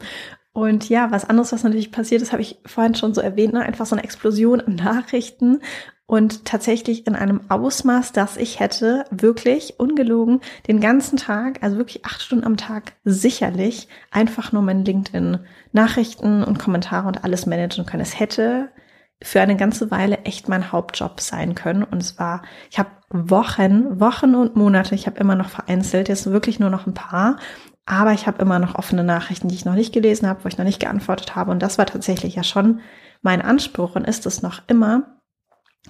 Und 0.54 0.88
ja, 0.88 1.10
was 1.10 1.26
anderes, 1.28 1.52
was 1.52 1.64
natürlich 1.64 1.92
passiert 1.92 2.22
ist, 2.22 2.32
habe 2.32 2.44
ich 2.44 2.60
vorhin 2.66 2.94
schon 2.94 3.16
so 3.16 3.22
erwähnt, 3.22 3.54
ne? 3.54 3.62
einfach 3.62 3.88
so 3.88 3.96
eine 3.96 4.04
Explosion 4.04 4.62
an 4.62 4.76
Nachrichten 4.76 5.62
und 6.06 6.46
tatsächlich 6.46 7.08
in 7.08 7.16
einem 7.16 7.42
Ausmaß, 7.50 8.12
dass 8.12 8.38
ich 8.38 8.60
hätte 8.60 9.06
wirklich 9.10 9.80
ungelogen 9.80 10.42
den 10.68 10.80
ganzen 10.80 11.18
Tag, 11.18 11.64
also 11.64 11.78
wirklich 11.78 12.06
acht 12.06 12.22
Stunden 12.22 12.46
am 12.46 12.58
Tag 12.58 12.94
sicherlich 13.04 13.88
einfach 14.12 14.52
nur 14.52 14.62
mein 14.62 14.86
LinkedIn 14.86 15.40
Nachrichten 15.72 16.44
und 16.44 16.60
Kommentare 16.60 17.08
und 17.08 17.24
alles 17.24 17.48
managen 17.48 17.88
können. 17.88 18.04
Es 18.04 18.20
hätte 18.20 18.70
für 19.24 19.42
eine 19.42 19.56
ganze 19.56 19.90
Weile 19.90 20.20
echt 20.26 20.50
mein 20.50 20.72
Hauptjob 20.72 21.20
sein 21.22 21.56
können. 21.56 21.84
Und 21.84 22.02
es 22.02 22.20
war, 22.20 22.44
ich 22.70 22.78
habe 22.78 22.90
Wochen, 23.10 24.00
Wochen 24.00 24.36
und 24.36 24.56
Monate, 24.56 24.96
ich 24.96 25.08
habe 25.08 25.20
immer 25.20 25.36
noch 25.36 25.50
vereinzelt, 25.50 26.10
jetzt 26.10 26.30
wirklich 26.30 26.60
nur 26.60 26.70
noch 26.70 26.86
ein 26.86 26.94
paar, 26.94 27.38
aber 27.86 28.13
ich 28.13 28.28
habe 28.28 28.42
immer 28.42 28.60
noch 28.60 28.75
offene 28.75 29.04
Nachrichten, 29.04 29.50
die 29.50 29.56
ich 29.56 29.66
noch 29.66 29.75
nicht 29.75 29.94
gelesen 29.94 30.28
habe, 30.28 30.44
wo 30.44 30.48
ich 30.48 30.58
noch 30.58 30.66
nicht 30.66 30.80
geantwortet 30.80 31.36
habe. 31.36 31.52
Und 31.52 31.62
das 31.62 31.78
war 31.78 31.86
tatsächlich 31.86 32.36
ja 32.36 32.44
schon 32.44 32.80
mein 33.22 33.42
Anspruch 33.42 33.96
und 33.96 34.08
ist 34.08 34.25
es 34.25 34.42
noch 34.42 34.62
immer, 34.68 35.20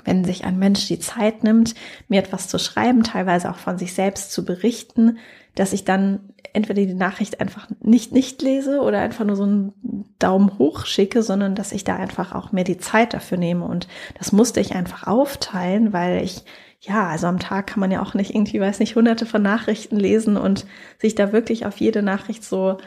wenn 0.03 0.25
sich 0.25 0.43
ein 0.43 0.57
Mensch 0.57 0.87
die 0.87 0.99
Zeit 0.99 1.43
nimmt, 1.43 1.75
mir 2.07 2.19
etwas 2.19 2.47
zu 2.47 2.57
schreiben, 2.57 3.03
teilweise 3.03 3.49
auch 3.51 3.57
von 3.57 3.77
sich 3.77 3.93
selbst 3.93 4.31
zu 4.31 4.43
berichten, 4.43 5.19
dass 5.53 5.71
ich 5.71 5.85
dann 5.85 6.33
entweder 6.53 6.83
die 6.83 6.95
Nachricht 6.95 7.39
einfach 7.39 7.67
nicht 7.79 8.11
nicht 8.11 8.41
lese 8.41 8.81
oder 8.81 8.99
einfach 8.99 9.23
nur 9.23 9.35
so 9.35 9.43
einen 9.43 10.05
Daumen 10.17 10.57
hoch 10.57 10.87
schicke, 10.87 11.21
sondern 11.21 11.53
dass 11.53 11.71
ich 11.71 11.83
da 11.83 11.95
einfach 11.95 12.33
auch 12.33 12.51
mehr 12.51 12.63
die 12.63 12.79
Zeit 12.79 13.13
dafür 13.13 13.37
nehme. 13.37 13.65
Und 13.65 13.87
das 14.17 14.31
musste 14.31 14.59
ich 14.59 14.75
einfach 14.75 15.05
aufteilen, 15.05 15.93
weil 15.93 16.23
ich 16.23 16.43
ja, 16.85 17.07
also 17.07 17.27
am 17.27 17.39
Tag 17.39 17.67
kann 17.67 17.79
man 17.79 17.91
ja 17.91 18.01
auch 18.01 18.13
nicht 18.13 18.35
irgendwie, 18.35 18.59
weiß 18.59 18.79
nicht, 18.79 18.95
hunderte 18.95 19.25
von 19.25 19.41
Nachrichten 19.41 19.97
lesen 19.97 20.35
und 20.35 20.65
sich 20.99 21.15
da 21.15 21.31
wirklich 21.31 21.65
auf 21.65 21.77
jede 21.77 22.03
Nachricht 22.03 22.43
so 22.43 22.77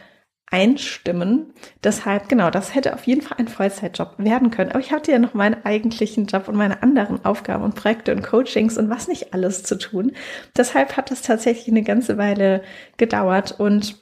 einstimmen. 0.48 1.52
Deshalb, 1.82 2.28
genau, 2.28 2.50
das 2.50 2.74
hätte 2.74 2.94
auf 2.94 3.06
jeden 3.06 3.22
Fall 3.22 3.38
ein 3.38 3.48
Vollzeitjob 3.48 4.14
werden 4.18 4.50
können. 4.50 4.70
Aber 4.70 4.80
ich 4.80 4.92
hatte 4.92 5.12
ja 5.12 5.18
noch 5.18 5.34
meinen 5.34 5.64
eigentlichen 5.64 6.26
Job 6.26 6.46
und 6.46 6.56
meine 6.56 6.82
anderen 6.82 7.24
Aufgaben 7.24 7.64
und 7.64 7.74
Projekte 7.74 8.14
und 8.14 8.22
Coachings 8.22 8.76
und 8.76 8.90
was 8.90 9.08
nicht 9.08 9.32
alles 9.34 9.62
zu 9.62 9.76
tun. 9.76 10.12
Deshalb 10.56 10.96
hat 10.96 11.10
das 11.10 11.22
tatsächlich 11.22 11.68
eine 11.68 11.82
ganze 11.82 12.18
Weile 12.18 12.62
gedauert 12.98 13.58
und 13.58 13.96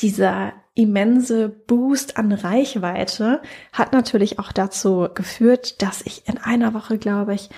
dieser 0.00 0.54
immense 0.74 1.50
Boost 1.50 2.16
an 2.16 2.32
Reichweite 2.32 3.42
hat 3.72 3.92
natürlich 3.92 4.38
auch 4.38 4.50
dazu 4.50 5.08
geführt, 5.14 5.82
dass 5.82 6.02
ich 6.02 6.26
in 6.26 6.38
einer 6.38 6.74
Woche, 6.74 6.98
glaube 6.98 7.34
ich, 7.34 7.50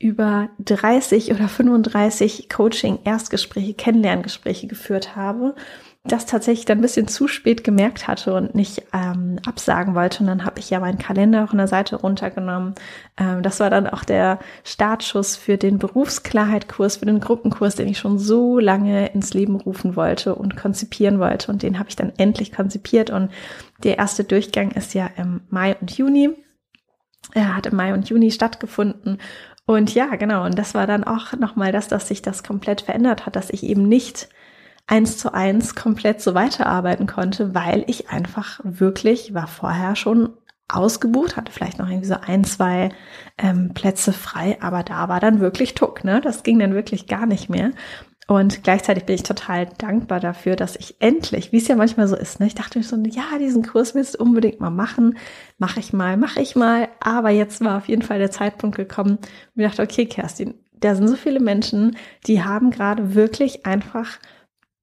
über 0.00 0.48
30 0.64 1.30
oder 1.30 1.46
35 1.46 2.48
Coaching-Erstgespräche, 2.48 3.74
Kennenlerngespräche 3.74 4.66
geführt 4.66 5.14
habe, 5.14 5.54
das 6.04 6.24
tatsächlich 6.24 6.64
dann 6.64 6.78
ein 6.78 6.82
bisschen 6.82 7.06
zu 7.06 7.28
spät 7.28 7.62
gemerkt 7.62 8.08
hatte 8.08 8.32
und 8.32 8.54
nicht 8.54 8.84
ähm, 8.94 9.38
absagen 9.44 9.94
wollte. 9.94 10.20
Und 10.20 10.28
dann 10.28 10.46
habe 10.46 10.58
ich 10.58 10.70
ja 10.70 10.80
meinen 10.80 10.98
Kalender 10.98 11.46
von 11.46 11.58
der 11.58 11.68
Seite 11.68 11.96
runtergenommen. 11.96 12.74
Ähm, 13.18 13.42
das 13.42 13.60
war 13.60 13.68
dann 13.68 13.86
auch 13.86 14.04
der 14.04 14.38
Startschuss 14.64 15.36
für 15.36 15.58
den 15.58 15.78
Berufsklarheit-Kurs, 15.78 16.96
für 16.96 17.06
den 17.06 17.20
Gruppenkurs, 17.20 17.74
den 17.74 17.88
ich 17.88 17.98
schon 17.98 18.18
so 18.18 18.58
lange 18.58 19.08
ins 19.12 19.34
Leben 19.34 19.56
rufen 19.56 19.94
wollte 19.94 20.34
und 20.34 20.56
konzipieren 20.56 21.20
wollte. 21.20 21.52
Und 21.52 21.62
den 21.62 21.78
habe 21.78 21.90
ich 21.90 21.96
dann 21.96 22.14
endlich 22.16 22.52
konzipiert. 22.52 23.10
Und 23.10 23.30
der 23.84 23.98
erste 23.98 24.24
Durchgang 24.24 24.70
ist 24.70 24.94
ja 24.94 25.10
im 25.18 25.42
Mai 25.50 25.76
und 25.78 25.90
Juni. 25.98 26.30
Er 27.34 27.54
hat 27.54 27.66
im 27.66 27.76
Mai 27.76 27.92
und 27.92 28.08
Juni 28.08 28.30
stattgefunden 28.30 29.18
Und 29.70 29.94
ja, 29.94 30.16
genau. 30.16 30.44
Und 30.44 30.58
das 30.58 30.74
war 30.74 30.88
dann 30.88 31.04
auch 31.04 31.32
nochmal 31.34 31.70
das, 31.70 31.86
dass 31.86 32.08
sich 32.08 32.22
das 32.22 32.42
komplett 32.42 32.80
verändert 32.80 33.24
hat, 33.24 33.36
dass 33.36 33.50
ich 33.50 33.62
eben 33.62 33.86
nicht 33.86 34.28
eins 34.88 35.16
zu 35.16 35.32
eins 35.32 35.76
komplett 35.76 36.20
so 36.20 36.34
weiterarbeiten 36.34 37.06
konnte, 37.06 37.54
weil 37.54 37.84
ich 37.86 38.10
einfach 38.10 38.58
wirklich 38.64 39.32
war 39.32 39.46
vorher 39.46 39.94
schon 39.94 40.30
ausgebucht, 40.66 41.36
hatte 41.36 41.52
vielleicht 41.52 41.78
noch 41.78 41.88
irgendwie 41.88 42.08
so 42.08 42.16
ein, 42.20 42.42
zwei 42.42 42.88
ähm, 43.38 43.72
Plätze 43.72 44.12
frei, 44.12 44.58
aber 44.60 44.82
da 44.82 45.08
war 45.08 45.20
dann 45.20 45.38
wirklich 45.38 45.76
Tuck, 45.76 46.02
ne? 46.02 46.20
Das 46.20 46.42
ging 46.42 46.58
dann 46.58 46.74
wirklich 46.74 47.06
gar 47.06 47.26
nicht 47.26 47.48
mehr. 47.48 47.70
Und 48.30 48.62
gleichzeitig 48.62 49.06
bin 49.06 49.16
ich 49.16 49.24
total 49.24 49.66
dankbar 49.78 50.20
dafür, 50.20 50.54
dass 50.54 50.76
ich 50.76 50.94
endlich, 51.00 51.50
wie 51.50 51.56
es 51.56 51.66
ja 51.66 51.74
manchmal 51.74 52.06
so 52.06 52.14
ist, 52.14 52.38
ne? 52.38 52.46
ich 52.46 52.54
dachte 52.54 52.78
mir 52.78 52.84
so, 52.84 52.94
ja, 52.96 53.24
diesen 53.40 53.66
Kurs 53.66 53.96
willst 53.96 54.14
du 54.14 54.22
unbedingt 54.22 54.60
mal 54.60 54.70
machen, 54.70 55.18
mache 55.58 55.80
ich 55.80 55.92
mal, 55.92 56.16
mache 56.16 56.40
ich 56.40 56.54
mal. 56.54 56.86
Aber 57.00 57.30
jetzt 57.30 57.60
war 57.60 57.78
auf 57.78 57.88
jeden 57.88 58.02
Fall 58.02 58.20
der 58.20 58.30
Zeitpunkt 58.30 58.76
gekommen, 58.76 59.18
wo 59.56 59.62
ich 59.62 59.68
dachte, 59.68 59.82
okay, 59.82 60.06
Kerstin, 60.06 60.54
da 60.78 60.94
sind 60.94 61.08
so 61.08 61.16
viele 61.16 61.40
Menschen, 61.40 61.96
die 62.28 62.44
haben 62.44 62.70
gerade 62.70 63.16
wirklich 63.16 63.66
einfach 63.66 64.20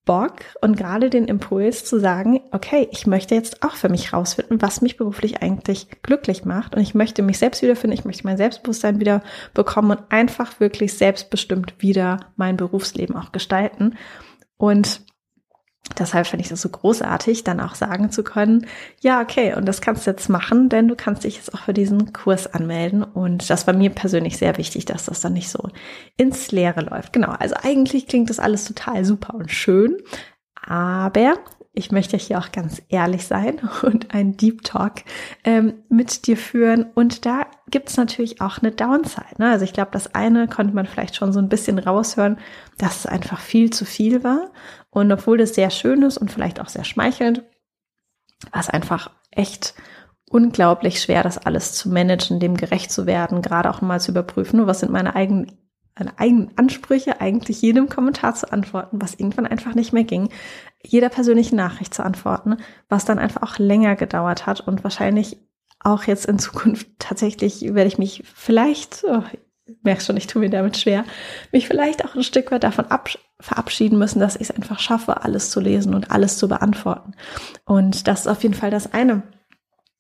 Bock 0.08 0.38
und 0.62 0.76
gerade 0.76 1.12
den 1.12 1.26
Impuls 1.26 1.86
zu 1.86 2.00
sagen, 2.00 2.42
okay, 2.52 2.88
ich 2.92 3.06
möchte 3.06 3.36
jetzt 3.36 3.62
auch 3.62 3.76
für 3.76 3.90
mich 3.90 4.14
rausfinden, 4.14 4.60
was 4.64 4.82
mich 4.82 4.98
beruflich 4.98 5.44
eigentlich 5.44 5.88
glücklich 6.02 6.46
macht 6.46 6.74
und 6.74 6.82
ich 6.82 6.96
möchte 6.96 7.22
mich 7.22 7.38
selbst 7.38 7.62
wiederfinden, 7.62 7.96
ich 7.96 8.06
möchte 8.06 8.24
mein 8.24 8.38
Selbstbewusstsein 8.38 9.00
wieder 9.00 9.22
bekommen 9.54 9.92
und 9.92 10.00
einfach 10.10 10.60
wirklich 10.60 10.94
selbstbestimmt 10.96 11.76
wieder 11.78 12.22
mein 12.38 12.58
Berufsleben 12.58 13.16
auch 13.16 13.32
gestalten. 13.32 13.96
Und 14.58 15.02
Deshalb 15.98 16.28
finde 16.28 16.44
ich 16.44 16.50
das 16.50 16.62
so 16.62 16.70
großartig, 16.70 17.44
dann 17.44 17.60
auch 17.60 17.76
sagen 17.76 18.12
zu 18.12 18.24
können, 18.24 18.68
ja, 19.02 19.22
okay, 19.22 19.56
und 19.56 19.66
das 19.66 19.82
kannst 19.82 20.06
du 20.06 20.12
jetzt 20.12 20.30
machen, 20.30 20.70
denn 20.70 20.88
du 20.88 20.96
kannst 20.96 21.24
dich 21.24 21.38
jetzt 21.38 21.54
auch 21.54 21.62
für 21.62 21.74
diesen 21.74 22.14
Kurs 22.14 22.46
anmelden. 22.46 23.04
Und 23.04 23.50
das 23.50 23.66
war 23.68 23.74
mir 23.74 23.90
persönlich 23.90 24.38
sehr 24.38 24.58
wichtig, 24.58 24.86
dass 24.86 25.06
das 25.06 25.22
dann 25.22 25.34
nicht 25.34 25.50
so 25.50 25.70
ins 26.18 26.52
Leere 26.52 26.82
läuft. 26.82 27.14
Genau, 27.14 27.30
also 27.30 27.56
eigentlich 27.64 28.08
klingt 28.08 28.30
das 28.30 28.40
alles 28.40 28.66
total 28.66 29.06
super 29.06 29.34
und 29.36 29.52
schön, 29.52 29.98
aber 30.62 31.36
ich 31.78 31.92
möchte 31.92 32.18
hier 32.18 32.40
auch 32.40 32.52
ganz 32.52 32.82
ehrlich 32.90 33.28
sein 33.28 33.60
und 33.84 34.14
einen 34.14 34.36
Deep 34.36 34.64
Talk 34.64 35.04
ähm, 35.44 35.76
mit 35.90 36.26
dir 36.28 36.36
führen. 36.36 36.88
Und 36.96 37.26
da 37.26 37.46
gibt 37.70 37.90
es 37.90 37.98
natürlich 37.98 38.42
auch 38.42 38.58
eine 38.58 38.72
Downside. 38.72 39.36
Ne? 39.38 39.52
Also 39.52 39.64
ich 39.64 39.74
glaube, 39.74 39.92
das 39.92 40.14
eine 40.16 40.48
konnte 40.48 40.74
man 40.74 40.88
vielleicht 40.88 41.16
schon 41.16 41.32
so 41.32 41.40
ein 41.40 41.50
bisschen 41.50 41.78
raushören, 41.78 42.38
dass 42.78 43.00
es 43.00 43.06
einfach 43.06 43.40
viel 43.40 43.70
zu 43.70 43.86
viel 43.86 44.24
war. 44.24 44.52
Und 44.90 45.12
obwohl 45.12 45.38
das 45.38 45.54
sehr 45.54 45.70
schön 45.70 46.02
ist 46.02 46.18
und 46.18 46.32
vielleicht 46.32 46.60
auch 46.60 46.70
sehr 46.70 46.84
schmeichelnd, 46.84 47.44
war 48.52 48.62
es 48.62 48.70
einfach 48.70 49.12
echt 49.32 49.76
unglaublich 50.30 51.02
schwer, 51.02 51.24
das 51.24 51.38
alles 51.38 51.74
zu 51.74 51.90
managen, 51.90 52.40
dem 52.40 52.58
gerecht 52.58 52.92
zu 52.92 53.06
werden, 53.06 53.42
gerade 53.42 53.70
auch 53.70 53.82
mal 53.82 54.02
zu 54.02 54.12
überprüfen, 54.12 54.66
was 54.68 54.80
sind 54.80 54.92
meine 54.92 55.16
eigenen 55.16 55.52
meine 56.00 56.18
eigenen 56.20 56.52
Ansprüche, 56.58 57.22
eigentlich 57.22 57.62
jedem 57.62 57.90
Kommentar 57.90 58.36
zu 58.36 58.52
antworten, 58.52 59.02
was 59.02 59.16
irgendwann 59.16 59.48
einfach 59.48 59.74
nicht 59.74 59.94
mehr 59.94 60.04
ging, 60.04 60.30
jeder 60.84 61.10
persönlichen 61.10 61.56
Nachricht 61.56 61.94
zu 61.94 62.04
antworten, 62.04 62.58
was 62.90 63.06
dann 63.06 63.20
einfach 63.20 63.42
auch 63.44 63.58
länger 63.58 63.96
gedauert 63.96 64.46
hat 64.46 64.62
und 64.62 64.84
wahrscheinlich 64.84 65.38
auch 65.80 66.04
jetzt 66.04 66.26
in 66.26 66.40
Zukunft 66.40 66.88
tatsächlich 67.00 67.62
werde 67.62 67.88
ich 67.88 67.98
mich 67.98 68.24
vielleicht, 68.34 69.04
oh, 69.08 69.24
merkst 69.84 70.08
schon, 70.08 70.18
ich 70.18 70.28
tue 70.28 70.42
mir 70.42 70.50
damit 70.50 70.78
schwer, 70.78 71.04
mich 71.52 71.68
vielleicht 71.68 72.06
auch 72.06 72.16
ein 72.16 72.24
Stück 72.24 72.52
weit 72.52 72.64
davon 72.64 72.86
verabschieden 73.40 74.00
müssen, 74.00 74.20
dass 74.20 74.36
ich 74.36 74.44
es 74.44 74.52
einfach 74.52 74.80
schaffe, 74.80 75.24
alles 75.24 75.52
zu 75.52 75.60
lesen 75.60 75.94
und 75.94 76.12
alles 76.12 76.38
zu 76.38 76.48
beantworten. 76.48 77.14
Und 77.66 78.08
das 78.08 78.22
ist 78.22 78.28
auf 78.28 78.44
jeden 78.44 78.56
Fall 78.56 78.72
das 78.72 78.94
eine. 78.94 79.24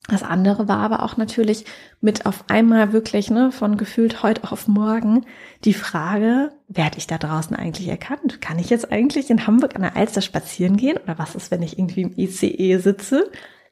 Das 0.07 0.23
andere 0.23 0.67
war 0.67 0.77
aber 0.77 1.03
auch 1.03 1.17
natürlich 1.17 1.65
mit 1.99 2.25
auf 2.25 2.45
einmal 2.49 2.93
wirklich, 2.93 3.29
ne, 3.29 3.51
von 3.51 3.75
gefühlt 3.75 4.23
heute 4.23 4.49
auf 4.49 4.67
morgen 4.67 5.25
die 5.65 5.73
Frage, 5.73 6.51
werde 6.69 6.97
ich 6.97 7.07
da 7.07 7.17
draußen 7.17 7.55
eigentlich 7.55 7.89
erkannt? 7.89 8.39
Kann 8.39 8.57
ich 8.57 8.69
jetzt 8.69 8.91
eigentlich 8.91 9.29
in 9.29 9.47
Hamburg 9.47 9.75
an 9.75 9.81
der 9.81 9.97
Alster 9.97 10.21
spazieren 10.21 10.77
gehen? 10.77 10.97
Oder 10.97 11.19
was 11.19 11.35
ist, 11.35 11.51
wenn 11.51 11.61
ich 11.61 11.77
irgendwie 11.77 12.03
im 12.03 12.13
ICE 12.17 12.77
sitze? 12.77 13.29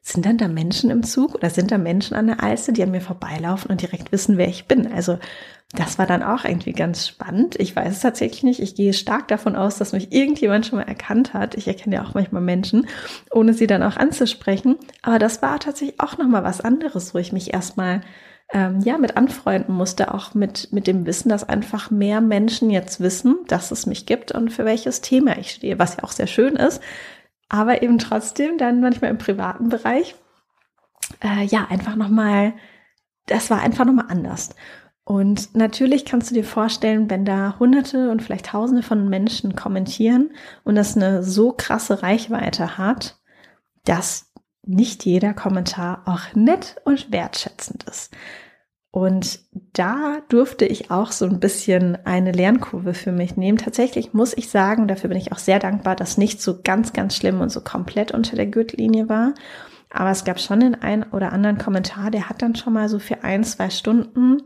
Sind 0.08 0.24
dann 0.24 0.38
da 0.38 0.46
Menschen 0.46 0.90
im 0.90 1.02
Zug 1.02 1.34
oder 1.34 1.50
sind 1.50 1.72
da 1.72 1.78
Menschen 1.78 2.16
an 2.16 2.28
der 2.28 2.40
Alster, 2.40 2.70
die 2.70 2.84
an 2.84 2.92
mir 2.92 3.00
vorbeilaufen 3.00 3.72
und 3.72 3.82
direkt 3.82 4.12
wissen, 4.12 4.38
wer 4.38 4.46
ich 4.46 4.66
bin? 4.66 4.92
Also 4.92 5.18
das 5.72 5.98
war 5.98 6.06
dann 6.06 6.22
auch 6.22 6.44
irgendwie 6.44 6.74
ganz 6.74 7.08
spannend. 7.08 7.58
Ich 7.58 7.74
weiß 7.74 7.92
es 7.92 8.00
tatsächlich 8.02 8.44
nicht. 8.44 8.60
Ich 8.60 8.76
gehe 8.76 8.92
stark 8.92 9.26
davon 9.26 9.56
aus, 9.56 9.78
dass 9.78 9.90
mich 9.90 10.12
irgendjemand 10.12 10.64
schon 10.64 10.78
mal 10.78 10.86
erkannt 10.86 11.34
hat. 11.34 11.56
Ich 11.56 11.66
erkenne 11.66 11.96
ja 11.96 12.04
auch 12.04 12.14
manchmal 12.14 12.40
Menschen, 12.40 12.86
ohne 13.32 13.52
sie 13.52 13.66
dann 13.66 13.82
auch 13.82 13.96
anzusprechen. 13.96 14.76
Aber 15.02 15.18
das 15.18 15.42
war 15.42 15.58
tatsächlich 15.58 15.98
auch 15.98 16.18
nochmal 16.18 16.44
was 16.44 16.60
anderes, 16.60 17.12
wo 17.12 17.18
ich 17.18 17.32
mich 17.32 17.52
erstmal 17.52 18.02
ähm, 18.52 18.82
ja 18.84 18.98
mit 18.98 19.16
anfreunden 19.16 19.74
musste, 19.74 20.14
auch 20.14 20.34
mit, 20.34 20.72
mit 20.72 20.86
dem 20.86 21.04
Wissen, 21.04 21.30
dass 21.30 21.48
einfach 21.48 21.90
mehr 21.90 22.20
Menschen 22.20 22.70
jetzt 22.70 23.00
wissen, 23.00 23.38
dass 23.48 23.72
es 23.72 23.86
mich 23.86 24.06
gibt 24.06 24.30
und 24.30 24.52
für 24.52 24.64
welches 24.64 25.00
Thema 25.00 25.36
ich 25.36 25.50
stehe, 25.50 25.80
was 25.80 25.96
ja 25.96 26.04
auch 26.04 26.12
sehr 26.12 26.28
schön 26.28 26.54
ist. 26.54 26.80
Aber 27.48 27.82
eben 27.82 27.98
trotzdem 27.98 28.58
dann 28.58 28.80
manchmal 28.80 29.10
im 29.10 29.18
privaten 29.18 29.68
Bereich, 29.68 30.16
äh, 31.22 31.44
ja, 31.44 31.66
einfach 31.68 31.96
nochmal, 31.96 32.54
das 33.26 33.50
war 33.50 33.60
einfach 33.60 33.84
nochmal 33.84 34.06
anders. 34.08 34.50
Und 35.04 35.54
natürlich 35.54 36.04
kannst 36.04 36.30
du 36.30 36.34
dir 36.34 36.44
vorstellen, 36.44 37.08
wenn 37.08 37.24
da 37.24 37.56
Hunderte 37.60 38.10
und 38.10 38.22
vielleicht 38.22 38.46
Tausende 38.46 38.82
von 38.82 39.08
Menschen 39.08 39.54
kommentieren 39.54 40.32
und 40.64 40.74
das 40.74 40.96
eine 40.96 41.22
so 41.22 41.52
krasse 41.52 42.02
Reichweite 42.02 42.76
hat, 42.76 43.16
dass 43.84 44.32
nicht 44.64 45.04
jeder 45.04 45.32
Kommentar 45.32 46.02
auch 46.06 46.34
nett 46.34 46.76
und 46.84 47.12
wertschätzend 47.12 47.84
ist. 47.84 48.12
Und 48.96 49.40
da 49.74 50.22
durfte 50.30 50.64
ich 50.64 50.90
auch 50.90 51.12
so 51.12 51.26
ein 51.26 51.38
bisschen 51.38 51.98
eine 52.06 52.32
Lernkurve 52.32 52.94
für 52.94 53.12
mich 53.12 53.36
nehmen. 53.36 53.58
Tatsächlich 53.58 54.14
muss 54.14 54.34
ich 54.34 54.48
sagen, 54.48 54.88
dafür 54.88 55.08
bin 55.08 55.18
ich 55.18 55.32
auch 55.32 55.38
sehr 55.38 55.58
dankbar, 55.58 55.96
dass 55.96 56.16
nicht 56.16 56.40
so 56.40 56.62
ganz, 56.62 56.94
ganz 56.94 57.14
schlimm 57.14 57.42
und 57.42 57.50
so 57.50 57.60
komplett 57.60 58.12
unter 58.12 58.36
der 58.36 58.46
Gürtellinie 58.46 59.10
war. 59.10 59.34
Aber 59.90 60.10
es 60.10 60.24
gab 60.24 60.40
schon 60.40 60.60
den 60.60 60.80
einen 60.80 61.02
oder 61.02 61.32
anderen 61.32 61.58
Kommentar, 61.58 62.10
der 62.10 62.30
hat 62.30 62.40
dann 62.40 62.56
schon 62.56 62.72
mal 62.72 62.88
so 62.88 62.98
für 62.98 63.22
ein, 63.22 63.44
zwei 63.44 63.68
Stunden 63.68 64.42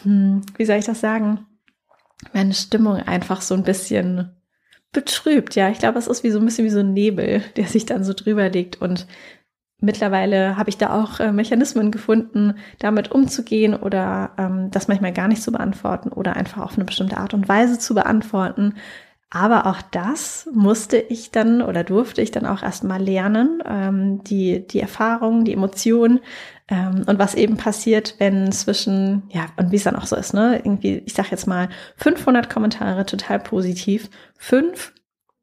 hm, 0.00 0.42
wie 0.56 0.64
soll 0.64 0.76
ich 0.76 0.86
das 0.86 1.00
sagen, 1.00 1.46
meine 2.32 2.54
Stimmung 2.54 2.96
einfach 2.96 3.42
so 3.42 3.54
ein 3.54 3.64
bisschen 3.64 4.30
betrübt. 4.92 5.54
Ja, 5.54 5.70
ich 5.70 5.78
glaube, 5.78 5.98
es 5.98 6.06
ist 6.06 6.22
wie 6.24 6.30
so 6.30 6.38
ein 6.38 6.44
bisschen 6.44 6.64
wie 6.64 6.70
so 6.70 6.80
ein 6.80 6.92
Nebel, 6.92 7.42
der 7.56 7.66
sich 7.66 7.86
dann 7.86 8.04
so 8.04 8.12
drüber 8.12 8.48
legt 8.48 8.80
und 8.80 9.06
Mittlerweile 9.84 10.56
habe 10.56 10.70
ich 10.70 10.78
da 10.78 11.02
auch 11.02 11.18
äh, 11.18 11.32
Mechanismen 11.32 11.90
gefunden, 11.90 12.54
damit 12.78 13.10
umzugehen 13.10 13.74
oder 13.74 14.30
ähm, 14.38 14.70
das 14.70 14.86
manchmal 14.86 15.12
gar 15.12 15.26
nicht 15.26 15.42
zu 15.42 15.50
beantworten 15.50 16.10
oder 16.10 16.36
einfach 16.36 16.62
auf 16.62 16.76
eine 16.76 16.84
bestimmte 16.84 17.16
Art 17.16 17.34
und 17.34 17.48
Weise 17.48 17.80
zu 17.80 17.92
beantworten. 17.92 18.74
Aber 19.28 19.66
auch 19.66 19.82
das 19.90 20.48
musste 20.52 20.98
ich 20.98 21.32
dann 21.32 21.62
oder 21.62 21.82
durfte 21.82 22.22
ich 22.22 22.30
dann 22.30 22.46
auch 22.46 22.62
erstmal 22.62 23.02
lernen, 23.02 23.60
ähm, 23.66 24.22
die, 24.22 24.64
die 24.64 24.78
Erfahrung, 24.78 25.44
die 25.44 25.54
Emotionen 25.54 26.20
ähm, 26.68 27.02
und 27.06 27.18
was 27.18 27.34
eben 27.34 27.56
passiert, 27.56 28.14
wenn 28.18 28.52
zwischen, 28.52 29.24
ja, 29.30 29.46
und 29.56 29.72
wie 29.72 29.76
es 29.76 29.84
dann 29.84 29.96
auch 29.96 30.06
so 30.06 30.14
ist, 30.14 30.32
ne, 30.32 30.60
irgendwie, 30.62 31.02
ich 31.06 31.14
sag 31.14 31.32
jetzt 31.32 31.48
mal, 31.48 31.70
500 31.96 32.48
Kommentare 32.48 33.04
total 33.04 33.40
positiv, 33.40 34.10
fünf 34.38 34.92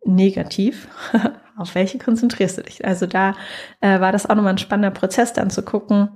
negativ, 0.06 0.88
auf 1.60 1.76
welche 1.76 1.98
konzentrierst 1.98 2.58
du 2.58 2.64
dich? 2.64 2.86
Also 2.86 3.06
da 3.06 3.36
äh, 3.82 4.00
war 4.00 4.12
das 4.12 4.26
auch 4.26 4.36
nochmal 4.36 4.54
ein 4.54 4.58
spannender 4.58 4.92
Prozess, 4.92 5.34
dann 5.34 5.50
zu 5.50 5.64
gucken, 5.64 6.10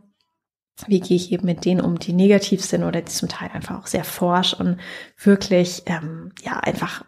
wie 0.88 1.00
gehe 1.00 1.18
ich 1.18 1.32
eben 1.32 1.46
mit 1.46 1.66
denen 1.66 1.82
um, 1.82 2.00
die 2.00 2.14
negativ 2.14 2.64
sind 2.64 2.84
oder 2.84 3.02
die 3.02 3.12
zum 3.12 3.30
Teil 3.30 3.52
einfach 3.54 3.80
auch 3.80 3.88
sehr 3.88 4.04
forsch 4.04 4.54
und 4.54 4.80
wirklich, 5.18 5.84
ähm, 5.86 6.32
ja, 6.42 6.60
einfach 6.60 7.04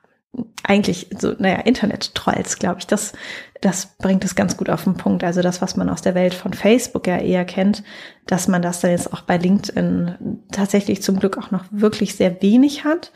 eigentlich 0.67 1.09
so, 1.17 1.33
naja, 1.37 1.57
Internet-Trolls, 1.57 2.59
glaube 2.59 2.79
ich, 2.79 2.87
das, 2.87 3.13
das 3.61 3.97
bringt 3.97 4.23
es 4.25 4.35
ganz 4.35 4.57
gut 4.57 4.69
auf 4.69 4.83
den 4.83 4.95
Punkt. 4.95 5.23
Also 5.23 5.41
das, 5.41 5.61
was 5.61 5.75
man 5.75 5.89
aus 5.89 6.01
der 6.01 6.15
Welt 6.15 6.33
von 6.33 6.53
Facebook 6.53 7.07
ja 7.07 7.17
eher 7.17 7.45
kennt, 7.45 7.83
dass 8.25 8.47
man 8.47 8.61
das 8.61 8.81
dann 8.81 8.91
jetzt 8.91 9.13
auch 9.13 9.21
bei 9.21 9.37
LinkedIn 9.37 10.43
tatsächlich 10.51 11.01
zum 11.01 11.19
Glück 11.19 11.37
auch 11.37 11.51
noch 11.51 11.65
wirklich 11.71 12.15
sehr 12.15 12.41
wenig 12.41 12.83
hat. 12.83 13.11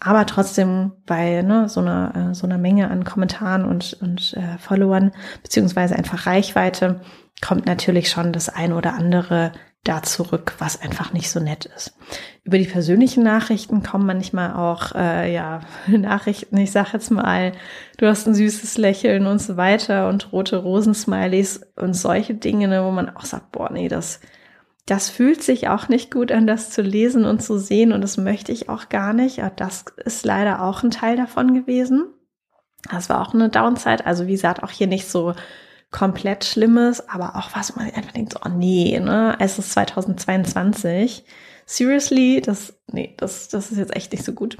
Aber 0.00 0.26
trotzdem 0.26 0.92
bei 1.06 1.42
ne, 1.42 1.68
so, 1.68 1.80
einer, 1.80 2.30
äh, 2.30 2.34
so 2.34 2.46
einer 2.46 2.58
Menge 2.58 2.90
an 2.90 3.04
Kommentaren 3.04 3.64
und, 3.64 3.96
und 4.00 4.34
äh, 4.34 4.58
Followern, 4.58 5.12
beziehungsweise 5.42 5.96
einfach 5.96 6.26
Reichweite, 6.26 7.00
kommt 7.40 7.66
natürlich 7.66 8.10
schon 8.10 8.32
das 8.32 8.48
eine 8.48 8.76
oder 8.76 8.94
andere 8.94 9.52
da 9.84 10.02
zurück, 10.02 10.54
was 10.58 10.80
einfach 10.80 11.12
nicht 11.12 11.30
so 11.30 11.40
nett 11.40 11.66
ist. 11.66 11.94
Über 12.42 12.58
die 12.58 12.64
persönlichen 12.64 13.22
Nachrichten 13.22 13.82
kommen 13.82 14.06
manchmal 14.06 14.54
auch 14.54 14.94
äh, 14.94 15.32
ja 15.32 15.60
Nachrichten. 15.86 16.56
Ich 16.56 16.72
sag 16.72 16.92
jetzt 16.92 17.10
mal, 17.10 17.52
du 17.98 18.06
hast 18.06 18.26
ein 18.26 18.34
süßes 18.34 18.78
Lächeln 18.78 19.26
und 19.26 19.40
so 19.40 19.56
weiter 19.56 20.08
und 20.08 20.32
rote 20.32 20.56
Rosensmileys 20.56 21.60
und 21.76 21.94
solche 21.94 22.34
Dinge, 22.34 22.68
ne, 22.68 22.84
wo 22.84 22.90
man 22.90 23.14
auch 23.14 23.24
sagt, 23.24 23.52
boah, 23.52 23.70
nee, 23.70 23.88
das 23.88 24.20
das 24.86 25.08
fühlt 25.08 25.42
sich 25.42 25.68
auch 25.68 25.88
nicht 25.88 26.10
gut 26.10 26.30
an, 26.30 26.46
das 26.46 26.70
zu 26.70 26.82
lesen 26.82 27.24
und 27.24 27.42
zu 27.42 27.58
sehen 27.58 27.92
und 27.92 28.02
das 28.02 28.18
möchte 28.18 28.52
ich 28.52 28.68
auch 28.68 28.90
gar 28.90 29.14
nicht. 29.14 29.42
Aber 29.42 29.54
das 29.56 29.86
ist 30.04 30.26
leider 30.26 30.62
auch 30.62 30.82
ein 30.82 30.90
Teil 30.90 31.16
davon 31.16 31.54
gewesen. 31.54 32.12
Das 32.90 33.08
war 33.08 33.22
auch 33.22 33.32
eine 33.32 33.48
Downside. 33.48 34.04
Also 34.04 34.26
wie 34.26 34.32
gesagt, 34.32 34.62
auch 34.62 34.70
hier 34.70 34.86
nicht 34.86 35.08
so 35.08 35.34
komplett 35.94 36.44
Schlimmes, 36.44 37.08
aber 37.08 37.36
auch 37.36 37.50
was 37.54 37.76
man 37.76 37.88
einfach 37.88 38.10
denkt, 38.10 38.34
oh 38.44 38.48
nee, 38.48 38.98
ne, 38.98 39.36
es 39.38 39.60
ist 39.60 39.70
2022, 39.74 41.24
seriously, 41.66 42.42
das, 42.44 42.74
nee, 42.90 43.14
das, 43.16 43.46
das 43.46 43.70
ist 43.70 43.78
jetzt 43.78 43.94
echt 43.94 44.10
nicht 44.10 44.24
so 44.24 44.32
gut. 44.32 44.56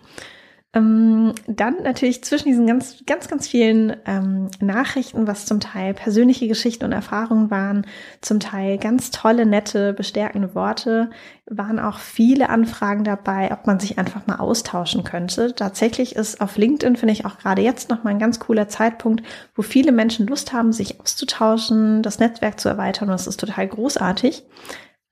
Ähm, 0.75 1.35
dann 1.47 1.83
natürlich 1.85 2.25
zwischen 2.25 2.49
diesen 2.49 2.67
ganz, 2.67 3.05
ganz, 3.07 3.29
ganz 3.29 3.47
vielen 3.47 3.97
ähm, 4.07 4.49
Nachrichten, 4.61 5.29
was 5.29 5.47
zum 5.47 5.61
Teil 5.61 5.95
persönliche 5.95 6.49
Geschichten 6.49 6.85
und 6.85 6.91
Erfahrungen 6.91 7.51
waren, 7.51 7.87
zum 8.21 8.41
Teil 8.41 8.79
ganz 8.79 9.13
tolle, 9.13 9.47
nette, 9.47 9.93
bestärkende 9.93 10.57
Worte, 10.57 11.11
waren 11.47 11.79
auch 11.79 11.99
viele 12.01 12.49
Anfragen 12.49 13.05
dabei, 13.05 13.53
ob 13.53 13.69
man 13.69 13.79
sich 13.79 13.99
einfach 13.99 14.27
mal 14.27 14.37
austauschen 14.37 15.05
könnte. 15.05 15.55
Tatsächlich 15.55 16.17
ist 16.17 16.41
auf 16.41 16.57
LinkedIn, 16.57 16.97
finde 16.97 17.13
ich 17.13 17.25
auch 17.25 17.39
gerade 17.39 17.63
jetzt 17.63 17.89
noch 17.89 18.03
mal 18.03 18.11
ein 18.11 18.19
ganz 18.19 18.41
cooler 18.41 18.67
Zeitpunkt, 18.67 19.23
wo 19.55 19.63
viele 19.63 19.93
Menschen 19.93 20.27
Lust 20.27 20.53
haben, 20.53 20.73
sich 20.73 21.01
auszutauschen, 21.01 22.03
das 22.03 22.19
Netzwerk 22.19 22.59
zu 22.59 22.69
erweitern 22.69 23.11
und 23.11 23.13
das 23.13 23.29
ist 23.29 23.39
total 23.39 23.69
großartig. 23.69 24.43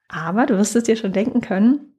Aber 0.08 0.46
du 0.46 0.58
wirst 0.58 0.74
es 0.74 0.84
dir 0.84 0.96
schon 0.96 1.12
denken 1.12 1.40
können, 1.40 1.92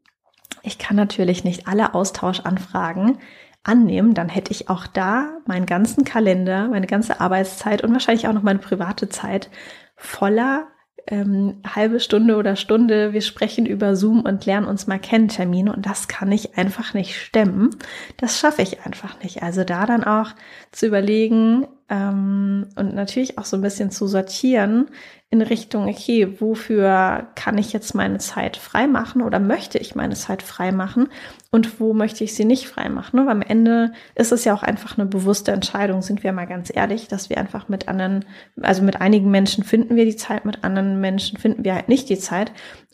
ich 0.62 0.78
kann 0.78 0.96
natürlich 0.96 1.44
nicht 1.44 1.68
alle 1.68 1.94
Austauschanfragen 1.94 3.18
annehmen, 3.64 4.14
dann 4.14 4.30
hätte 4.30 4.52
ich 4.52 4.70
auch 4.70 4.88
da 4.88 5.38
meinen 5.46 5.66
ganzen 5.66 6.04
Kalender, 6.04 6.68
meine 6.68 6.88
ganze 6.88 7.20
Arbeitszeit 7.22 7.84
und 7.84 7.94
wahrscheinlich 7.94 8.28
auch 8.28 8.34
noch 8.34 8.44
meine 8.44 8.60
private 8.60 9.10
Zeit 9.10 9.50
voller 9.96 10.68
ähm, 11.08 11.62
halbe 11.66 12.00
Stunde 12.00 12.38
oder 12.38 12.56
Stunde, 12.56 13.14
wir 13.14 13.22
sprechen 13.22 13.66
über 13.66 13.96
Zoom 13.96 14.22
und 14.22 14.46
lernen 14.46 14.68
uns 14.68 14.88
mal 14.88 15.00
kennen 15.00 15.28
Termine 15.28 15.74
und 15.74 15.86
das 15.86 16.08
kann 16.08 16.32
ich 16.32 16.58
einfach 16.58 16.94
nicht 16.94 17.16
stemmen. 17.16 17.72
Das 18.18 18.40
schaffe 18.40 18.62
ich 18.62 18.86
einfach 18.86 19.22
nicht. 19.22 19.44
Also 19.44 19.64
da 19.64 19.86
dann 19.86 20.04
auch 20.04 20.32
zu 20.72 20.88
überlegen 20.88 21.68
ähm, 21.90 22.70
und 22.76 22.96
natürlich 22.96 23.38
auch 23.38 23.46
so 23.46 23.58
ein 23.58 23.62
bisschen 23.62 23.92
zu 23.92 24.08
sortieren, 24.08 24.88
in 25.34 25.42
Richtung, 25.42 25.90
okay, 25.90 26.40
wofür 26.40 27.26
kann 27.34 27.58
ich 27.58 27.74
jetzt 27.74 27.96
meine 27.96 28.20
Zeit 28.20 28.56
freimachen 28.56 29.24
oder 29.24 29.40
möchte 29.40 29.80
ich 29.80 29.96
meine 29.96 30.14
Zeit 30.14 30.44
freimachen 30.44 31.10
und 31.50 31.80
wo 31.80 31.96
möchte 31.96 32.24
ich 32.24 32.36
sie 32.36 32.46
nicht 32.46 32.68
freimachen? 32.68 33.20
Ne? 33.20 33.26
Weil 33.26 33.32
am 33.32 33.42
Ende 33.42 33.94
ist 34.14 34.32
es 34.32 34.46
ja 34.46 34.54
auch 34.54 34.62
einfach 34.62 34.96
eine 34.96 35.08
bewusste 35.08 35.52
Entscheidung, 35.52 36.04
sind 36.04 36.22
wir 36.22 36.34
mal 36.34 36.46
ganz 36.46 36.72
ehrlich, 36.72 37.08
dass 37.08 37.32
wir 37.32 37.40
einfach 37.40 37.68
mit 37.68 37.88
anderen, 37.88 38.26
also 38.62 38.84
mit 38.84 39.02
einigen 39.02 39.32
Menschen 39.32 39.64
finden 39.64 39.96
wir 39.96 40.06
die 40.06 40.16
Zeit, 40.16 40.46
mit 40.46 40.64
anderen 40.64 41.02
Menschen 41.02 41.40
finden 41.40 41.64
wir 41.64 41.74
halt 41.74 41.90
nicht 41.90 42.10
die 42.10 42.20
Zeit. 42.20 42.52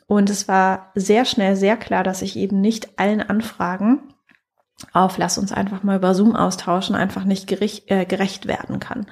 Und 0.08 0.29
es 0.29 0.48
war 0.48 0.93
sehr 0.96 1.25
schnell 1.25 1.58
sehr 1.58 1.75
klar, 1.75 2.05
dass 2.05 2.22
ich 2.22 2.38
eben 2.38 2.62
nicht 2.62 2.98
allen 2.98 3.22
Anfragen 3.22 4.13
auf, 4.93 5.17
lass 5.17 5.38
uns 5.38 5.51
einfach 5.51 5.84
mal 5.84 5.98
über 5.98 6.15
Zoom 6.15 6.38
austauschen, 6.38 6.96
einfach 6.96 7.25
nicht 7.25 7.48
gerecht, 7.48 7.91
äh, 7.91 8.05
gerecht 8.05 8.48
werden 8.48 8.79
kann. 8.79 9.08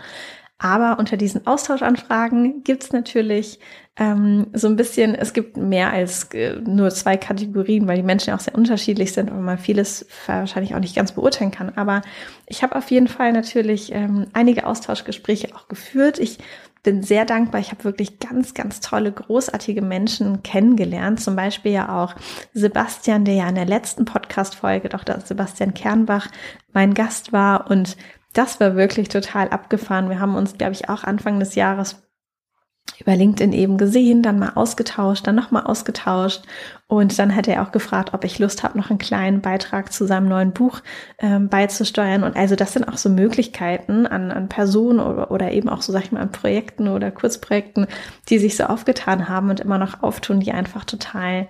Aber 0.59 0.97
unter 0.97 1.17
diesen 1.17 1.45
Austauschanfragen 1.45 2.63
gibt's 2.63 2.91
natürlich 2.91 3.59
ähm, 3.95 4.47
so 4.53 4.67
ein 4.67 4.75
bisschen, 4.75 5.13
es 5.13 5.33
gibt 5.33 5.55
mehr 5.57 5.91
als 5.91 6.31
äh, 6.33 6.55
nur 6.55 6.89
zwei 6.89 7.15
Kategorien, 7.17 7.87
weil 7.87 7.97
die 7.97 8.03
Menschen 8.03 8.33
auch 8.33 8.39
sehr 8.39 8.55
unterschiedlich 8.55 9.13
sind 9.13 9.29
und 9.31 9.43
man 9.43 9.57
vieles 9.57 10.07
wahrscheinlich 10.25 10.73
auch 10.73 10.79
nicht 10.79 10.95
ganz 10.95 11.11
beurteilen 11.11 11.51
kann. 11.51 11.73
Aber 11.75 12.01
ich 12.47 12.63
habe 12.63 12.75
auf 12.75 12.89
jeden 12.89 13.07
Fall 13.07 13.33
natürlich 13.33 13.91
ähm, 13.93 14.27
einige 14.33 14.65
Austauschgespräche 14.65 15.55
auch 15.55 15.67
geführt. 15.67 16.17
Ich 16.17 16.39
bin 16.83 17.03
sehr 17.03 17.25
dankbar. 17.25 17.59
Ich 17.59 17.71
habe 17.71 17.83
wirklich 17.83 18.19
ganz, 18.19 18.53
ganz 18.53 18.79
tolle, 18.79 19.11
großartige 19.11 19.81
Menschen 19.81 20.41
kennengelernt. 20.41 21.19
Zum 21.19 21.35
Beispiel 21.35 21.73
ja 21.73 22.01
auch 22.01 22.15
Sebastian, 22.53 23.25
der 23.25 23.33
ja 23.33 23.49
in 23.49 23.55
der 23.55 23.65
letzten 23.65 24.05
Podcast-Folge, 24.05 24.89
doch 24.89 25.03
Sebastian 25.23 25.73
Kernbach 25.73 26.29
mein 26.73 26.93
Gast 26.93 27.33
war 27.33 27.69
und 27.69 27.97
das 28.33 28.59
war 28.59 28.75
wirklich 28.75 29.09
total 29.09 29.49
abgefahren. 29.49 30.09
Wir 30.09 30.19
haben 30.19 30.35
uns, 30.35 30.57
glaube 30.57 30.73
ich, 30.73 30.89
auch 30.89 31.03
Anfang 31.03 31.39
des 31.39 31.55
Jahres 31.55 32.07
über 32.99 33.15
LinkedIn 33.15 33.53
eben 33.53 33.77
gesehen, 33.77 34.23
dann 34.23 34.39
mal 34.39 34.53
ausgetauscht, 34.55 35.27
dann 35.27 35.35
nochmal 35.35 35.65
ausgetauscht. 35.65 36.43
Und 36.87 37.19
dann 37.19 37.35
hat 37.35 37.47
er 37.47 37.61
auch 37.61 37.71
gefragt, 37.71 38.13
ob 38.13 38.23
ich 38.23 38.39
Lust 38.39 38.63
habe, 38.63 38.77
noch 38.77 38.89
einen 38.89 38.97
kleinen 38.97 39.41
Beitrag 39.41 39.91
zu 39.91 40.07
seinem 40.07 40.27
neuen 40.27 40.51
Buch 40.51 40.81
ähm, 41.19 41.49
beizusteuern. 41.49 42.23
Und 42.23 42.35
also 42.35 42.55
das 42.55 42.73
sind 42.73 42.87
auch 42.87 42.97
so 42.97 43.09
Möglichkeiten 43.09 44.07
an, 44.07 44.31
an 44.31 44.49
Personen 44.49 44.99
oder, 44.99 45.31
oder 45.31 45.51
eben 45.51 45.69
auch 45.69 45.81
so, 45.81 45.91
sag 45.91 46.05
ich 46.05 46.11
mal, 46.11 46.21
an 46.21 46.31
Projekten 46.31 46.87
oder 46.87 47.11
Kurzprojekten, 47.11 47.87
die 48.29 48.39
sich 48.39 48.55
so 48.55 48.63
aufgetan 48.63 49.29
haben 49.29 49.49
und 49.49 49.59
immer 49.59 49.77
noch 49.77 50.01
auftun, 50.01 50.39
die 50.39 50.51
einfach 50.51 50.85
total 50.85 51.49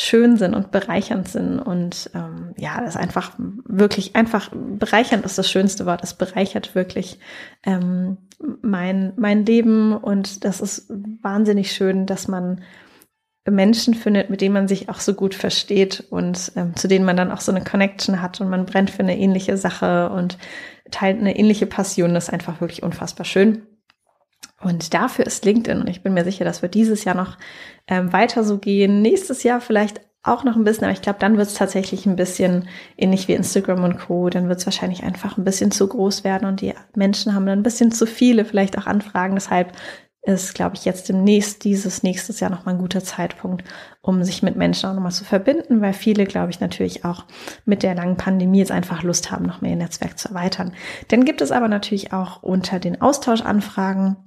schön 0.00 0.38
sind 0.38 0.54
und 0.54 0.70
bereichernd 0.70 1.28
sind. 1.28 1.58
Und 1.58 2.10
ähm, 2.14 2.54
ja, 2.56 2.80
das 2.80 2.94
ist 2.94 3.00
einfach 3.00 3.32
wirklich 3.38 4.16
einfach 4.16 4.50
bereichernd 4.52 5.26
ist 5.26 5.36
das 5.36 5.50
schönste 5.50 5.84
Wort. 5.84 6.02
Es 6.02 6.14
bereichert 6.14 6.74
wirklich 6.74 7.18
ähm, 7.64 8.16
mein, 8.62 9.12
mein 9.16 9.44
Leben 9.44 9.94
und 9.94 10.44
das 10.44 10.62
ist 10.62 10.90
wahnsinnig 11.22 11.72
schön, 11.72 12.06
dass 12.06 12.28
man 12.28 12.62
Menschen 13.48 13.92
findet, 13.92 14.30
mit 14.30 14.40
denen 14.40 14.54
man 14.54 14.68
sich 14.68 14.88
auch 14.88 15.00
so 15.00 15.12
gut 15.12 15.34
versteht 15.34 16.04
und 16.08 16.52
ähm, 16.56 16.74
zu 16.76 16.88
denen 16.88 17.04
man 17.04 17.16
dann 17.16 17.30
auch 17.30 17.40
so 17.40 17.52
eine 17.52 17.64
Connection 17.64 18.22
hat 18.22 18.40
und 18.40 18.48
man 18.48 18.64
brennt 18.64 18.90
für 18.90 19.00
eine 19.00 19.18
ähnliche 19.18 19.58
Sache 19.58 20.08
und 20.10 20.38
teilt 20.90 21.20
eine 21.20 21.36
ähnliche 21.36 21.66
Passion. 21.66 22.14
Das 22.14 22.24
ist 22.24 22.32
einfach 22.32 22.62
wirklich 22.62 22.82
unfassbar 22.82 23.26
schön. 23.26 23.66
Und 24.62 24.92
dafür 24.92 25.26
ist 25.26 25.44
LinkedIn, 25.44 25.80
und 25.80 25.88
ich 25.88 26.02
bin 26.02 26.14
mir 26.14 26.24
sicher, 26.24 26.44
dass 26.44 26.62
wir 26.62 26.68
dieses 26.68 27.04
Jahr 27.04 27.14
noch 27.14 27.38
ähm, 27.86 28.12
weiter 28.12 28.44
so 28.44 28.58
gehen, 28.58 29.00
nächstes 29.02 29.42
Jahr 29.42 29.60
vielleicht 29.60 30.00
auch 30.22 30.44
noch 30.44 30.54
ein 30.54 30.64
bisschen, 30.64 30.84
aber 30.84 30.92
ich 30.92 31.00
glaube, 31.00 31.18
dann 31.18 31.38
wird 31.38 31.48
es 31.48 31.54
tatsächlich 31.54 32.04
ein 32.04 32.16
bisschen 32.16 32.68
ähnlich 32.98 33.26
wie 33.26 33.32
Instagram 33.32 33.84
und 33.84 33.98
Co. 33.98 34.28
Dann 34.28 34.48
wird 34.48 34.58
es 34.58 34.66
wahrscheinlich 34.66 35.02
einfach 35.02 35.38
ein 35.38 35.44
bisschen 35.44 35.70
zu 35.70 35.88
groß 35.88 36.24
werden 36.24 36.46
und 36.46 36.60
die 36.60 36.74
Menschen 36.94 37.34
haben 37.34 37.46
dann 37.46 37.60
ein 37.60 37.62
bisschen 37.62 37.90
zu 37.90 38.06
viele 38.06 38.44
vielleicht 38.44 38.76
auch 38.76 38.86
Anfragen. 38.86 39.34
Deshalb 39.34 39.72
ist, 40.22 40.54
glaube 40.54 40.76
ich, 40.76 40.84
jetzt 40.84 41.08
demnächst 41.08 41.64
dieses 41.64 42.02
nächstes 42.02 42.40
Jahr 42.40 42.50
nochmal 42.50 42.74
ein 42.74 42.80
guter 42.80 43.02
Zeitpunkt, 43.02 43.64
um 44.02 44.22
sich 44.22 44.42
mit 44.42 44.56
Menschen 44.56 44.90
auch 44.90 44.94
nochmal 44.94 45.12
zu 45.12 45.24
verbinden, 45.24 45.80
weil 45.80 45.94
viele, 45.94 46.26
glaube 46.26 46.50
ich, 46.50 46.60
natürlich 46.60 47.06
auch 47.06 47.24
mit 47.64 47.82
der 47.82 47.94
langen 47.94 48.18
Pandemie 48.18 48.58
jetzt 48.58 48.72
einfach 48.72 49.02
Lust 49.02 49.30
haben, 49.30 49.46
noch 49.46 49.62
mehr 49.62 49.70
ihr 49.70 49.76
Netzwerk 49.78 50.18
zu 50.18 50.28
erweitern. 50.28 50.74
Dann 51.08 51.24
gibt 51.24 51.40
es 51.40 51.50
aber 51.50 51.68
natürlich 51.68 52.12
auch 52.12 52.42
unter 52.42 52.78
den 52.78 53.00
Austauschanfragen 53.00 54.18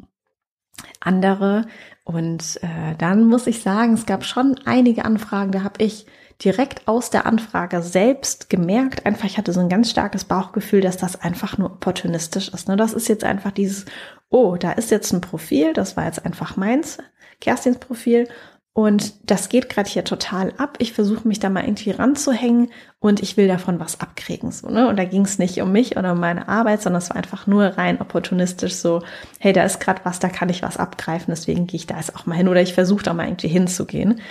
andere. 1.00 1.66
Und 2.04 2.60
äh, 2.62 2.96
dann 2.98 3.26
muss 3.26 3.48
ich 3.48 3.62
sagen, 3.62 3.94
es 3.94 4.06
gab 4.06 4.26
schon 4.26 4.56
einige 4.66 5.06
Anfragen, 5.06 5.52
da 5.52 5.64
habe 5.64 5.84
ich 5.84 6.06
direkt 6.44 6.88
aus 6.88 7.10
der 7.10 7.26
Anfrage 7.26 7.82
selbst 7.82 8.50
gemerkt, 8.50 9.06
einfach 9.06 9.26
ich 9.26 9.38
hatte 9.38 9.54
so 9.54 9.62
ein 9.62 9.70
ganz 9.70 9.90
starkes 9.90 10.26
Bauchgefühl, 10.26 10.82
dass 10.82 10.98
das 10.98 11.22
einfach 11.22 11.58
nur 11.58 11.72
opportunistisch 11.72 12.50
ist. 12.50 12.68
Ne? 12.68 12.76
Das 12.76 12.94
ist 12.94 13.08
jetzt 13.08 13.24
einfach 13.24 13.52
dieses, 13.52 13.86
oh, 14.30 14.58
da 14.58 14.72
ist 14.72 14.92
jetzt 14.92 15.14
ein 15.14 15.22
Profil, 15.22 15.74
das 15.74 15.96
war 15.96 16.06
jetzt 16.06 16.26
einfach 16.26 16.58
meins, 16.58 16.98
Kerstins 17.40 17.78
Profil 17.78 18.28
und 18.76 19.30
das 19.30 19.50
geht 19.50 19.70
gerade 19.70 19.88
hier 19.88 20.04
total 20.04 20.52
ab. 20.58 20.78
Ich 20.80 20.94
versuche 20.94 21.28
mich 21.28 21.40
da 21.40 21.50
mal 21.52 21.64
irgendwie 21.64 21.92
ranzuhängen 21.92 22.72
und 23.00 23.22
ich 23.22 23.38
will 23.38 23.48
davon 23.48 23.80
was 23.80 24.02
abkriegen. 24.02 24.52
So, 24.52 24.68
ne? 24.68 24.88
Und 24.88 24.98
da 24.98 25.06
ging 25.06 25.22
es 25.26 25.38
nicht 25.38 25.62
um 25.62 25.72
mich 25.72 25.96
oder 25.96 26.14
um 26.14 26.20
meine 26.20 26.48
Arbeit, 26.48 26.82
sondern 26.82 27.02
es 27.02 27.10
war 27.12 27.18
einfach 27.18 27.46
nur 27.46 27.66
rein 27.66 28.02
opportunistisch 28.02 28.74
so, 28.74 29.04
hey, 29.40 29.54
da 29.54 29.64
ist 29.64 29.80
gerade 29.80 30.02
was, 30.06 30.18
da 30.18 30.28
kann 30.28 30.50
ich 30.50 30.64
was 30.64 30.78
abgreifen, 30.78 31.28
deswegen 31.30 31.68
gehe 31.68 31.78
ich 31.78 31.86
da 31.86 31.98
jetzt 31.98 32.16
auch 32.16 32.26
mal 32.26 32.34
hin 32.34 32.48
oder 32.48 32.64
ich 32.64 32.74
versuche 32.74 33.04
da 33.04 33.14
mal 33.14 33.28
irgendwie 33.28 33.48
hinzugehen. 33.48 34.22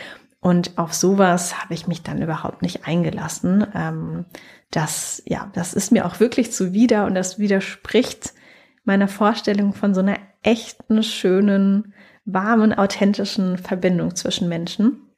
Und 0.40 0.76
auf 0.76 0.92
sowas 0.92 1.62
habe 1.62 1.74
ich 1.74 1.86
mich 1.86 2.02
dann 2.02 2.20
überhaupt 2.20 2.62
nicht 2.62 2.84
eingelassen. 2.84 3.64
Ähm, 3.76 4.24
das, 4.72 5.22
ja, 5.24 5.52
das 5.54 5.72
ist 5.72 5.92
mir 5.92 6.04
auch 6.04 6.18
wirklich 6.18 6.50
zuwider 6.52 7.06
und 7.06 7.14
das 7.14 7.38
widerspricht 7.38 8.34
meiner 8.82 9.06
Vorstellung 9.06 9.72
von 9.72 9.94
so 9.94 10.00
einer 10.00 10.16
echten, 10.42 11.04
schönen, 11.04 11.94
warmen, 12.24 12.72
authentischen 12.72 13.58
Verbindung 13.58 14.14
zwischen 14.14 14.48
Menschen. 14.48 15.08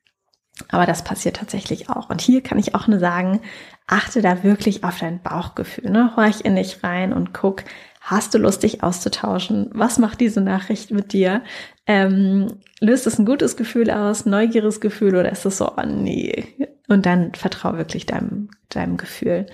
Aber 0.68 0.86
das 0.86 1.02
passiert 1.02 1.36
tatsächlich 1.36 1.90
auch. 1.90 2.10
Und 2.10 2.20
hier 2.20 2.40
kann 2.40 2.58
ich 2.58 2.74
auch 2.74 2.86
nur 2.86 3.00
sagen, 3.00 3.40
achte 3.88 4.22
da 4.22 4.44
wirklich 4.44 4.84
auf 4.84 4.98
dein 4.98 5.20
Bauchgefühl. 5.20 5.90
Ne? 5.90 6.14
Horch 6.16 6.42
in 6.42 6.54
dich 6.54 6.84
rein 6.84 7.12
und 7.12 7.34
guck, 7.34 7.64
hast 8.00 8.34
du 8.34 8.38
Lust, 8.38 8.62
dich 8.62 8.82
auszutauschen? 8.82 9.70
Was 9.72 9.98
macht 9.98 10.20
diese 10.20 10.40
Nachricht 10.40 10.92
mit 10.92 11.12
dir? 11.12 11.42
Ähm, 11.86 12.58
löst 12.80 13.06
es 13.06 13.18
ein 13.18 13.26
gutes 13.26 13.56
Gefühl 13.56 13.90
aus, 13.90 14.26
neugieriges 14.26 14.80
Gefühl 14.80 15.16
oder 15.16 15.32
ist 15.32 15.44
es 15.44 15.58
so, 15.58 15.72
oh 15.76 15.86
nee? 15.86 16.44
Und 16.86 17.04
dann 17.04 17.34
vertraue 17.34 17.78
wirklich 17.78 18.06
deinem, 18.06 18.50
deinem 18.68 18.96
Gefühl. 18.96 19.46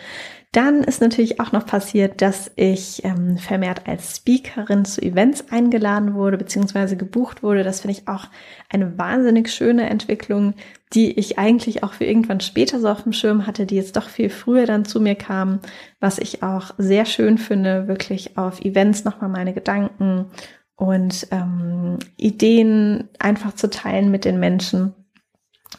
Dann 0.53 0.83
ist 0.83 1.01
natürlich 1.01 1.39
auch 1.39 1.53
noch 1.53 1.65
passiert, 1.65 2.21
dass 2.23 2.51
ich 2.57 3.05
ähm, 3.05 3.39
vermehrt 3.39 3.87
als 3.87 4.17
Speakerin 4.17 4.85
zu 4.85 5.01
Events 5.01 5.45
eingeladen 5.51 6.15
wurde, 6.15 6.39
beziehungsweise 6.39 6.97
gebucht 6.97 7.45
wurde. 7.45 7.63
Das 7.63 7.81
finde 7.81 7.97
ich 7.97 8.09
auch 8.09 8.27
eine 8.69 8.99
wahnsinnig 8.99 9.53
schöne 9.53 9.89
Entwicklung, 9.89 10.55
die 10.93 11.13
ich 11.13 11.39
eigentlich 11.39 11.85
auch 11.85 11.93
für 11.93 12.05
irgendwann 12.05 12.41
später 12.41 12.81
so 12.81 12.89
auf 12.89 13.05
dem 13.05 13.13
Schirm 13.13 13.47
hatte, 13.47 13.65
die 13.65 13.77
jetzt 13.77 13.97
doch 13.97 14.09
viel 14.09 14.29
früher 14.29 14.67
dann 14.67 14.85
zu 14.85 15.01
mir 15.01 15.15
kam, 15.15 15.61
was 16.01 16.19
ich 16.19 16.43
auch 16.43 16.73
sehr 16.79 17.05
schön 17.05 17.39
finde, 17.39 17.87
wirklich 17.87 18.37
auf 18.37 18.61
Events 18.61 19.05
nochmal 19.05 19.31
meine 19.31 19.55
Gedanken 19.55 20.27
und 20.75 21.29
ähm, 21.31 21.99
Ideen 22.17 23.09
einfach 23.21 23.55
zu 23.55 23.71
teilen 23.71 24.11
mit 24.11 24.25
den 24.25 24.41
Menschen 24.41 24.95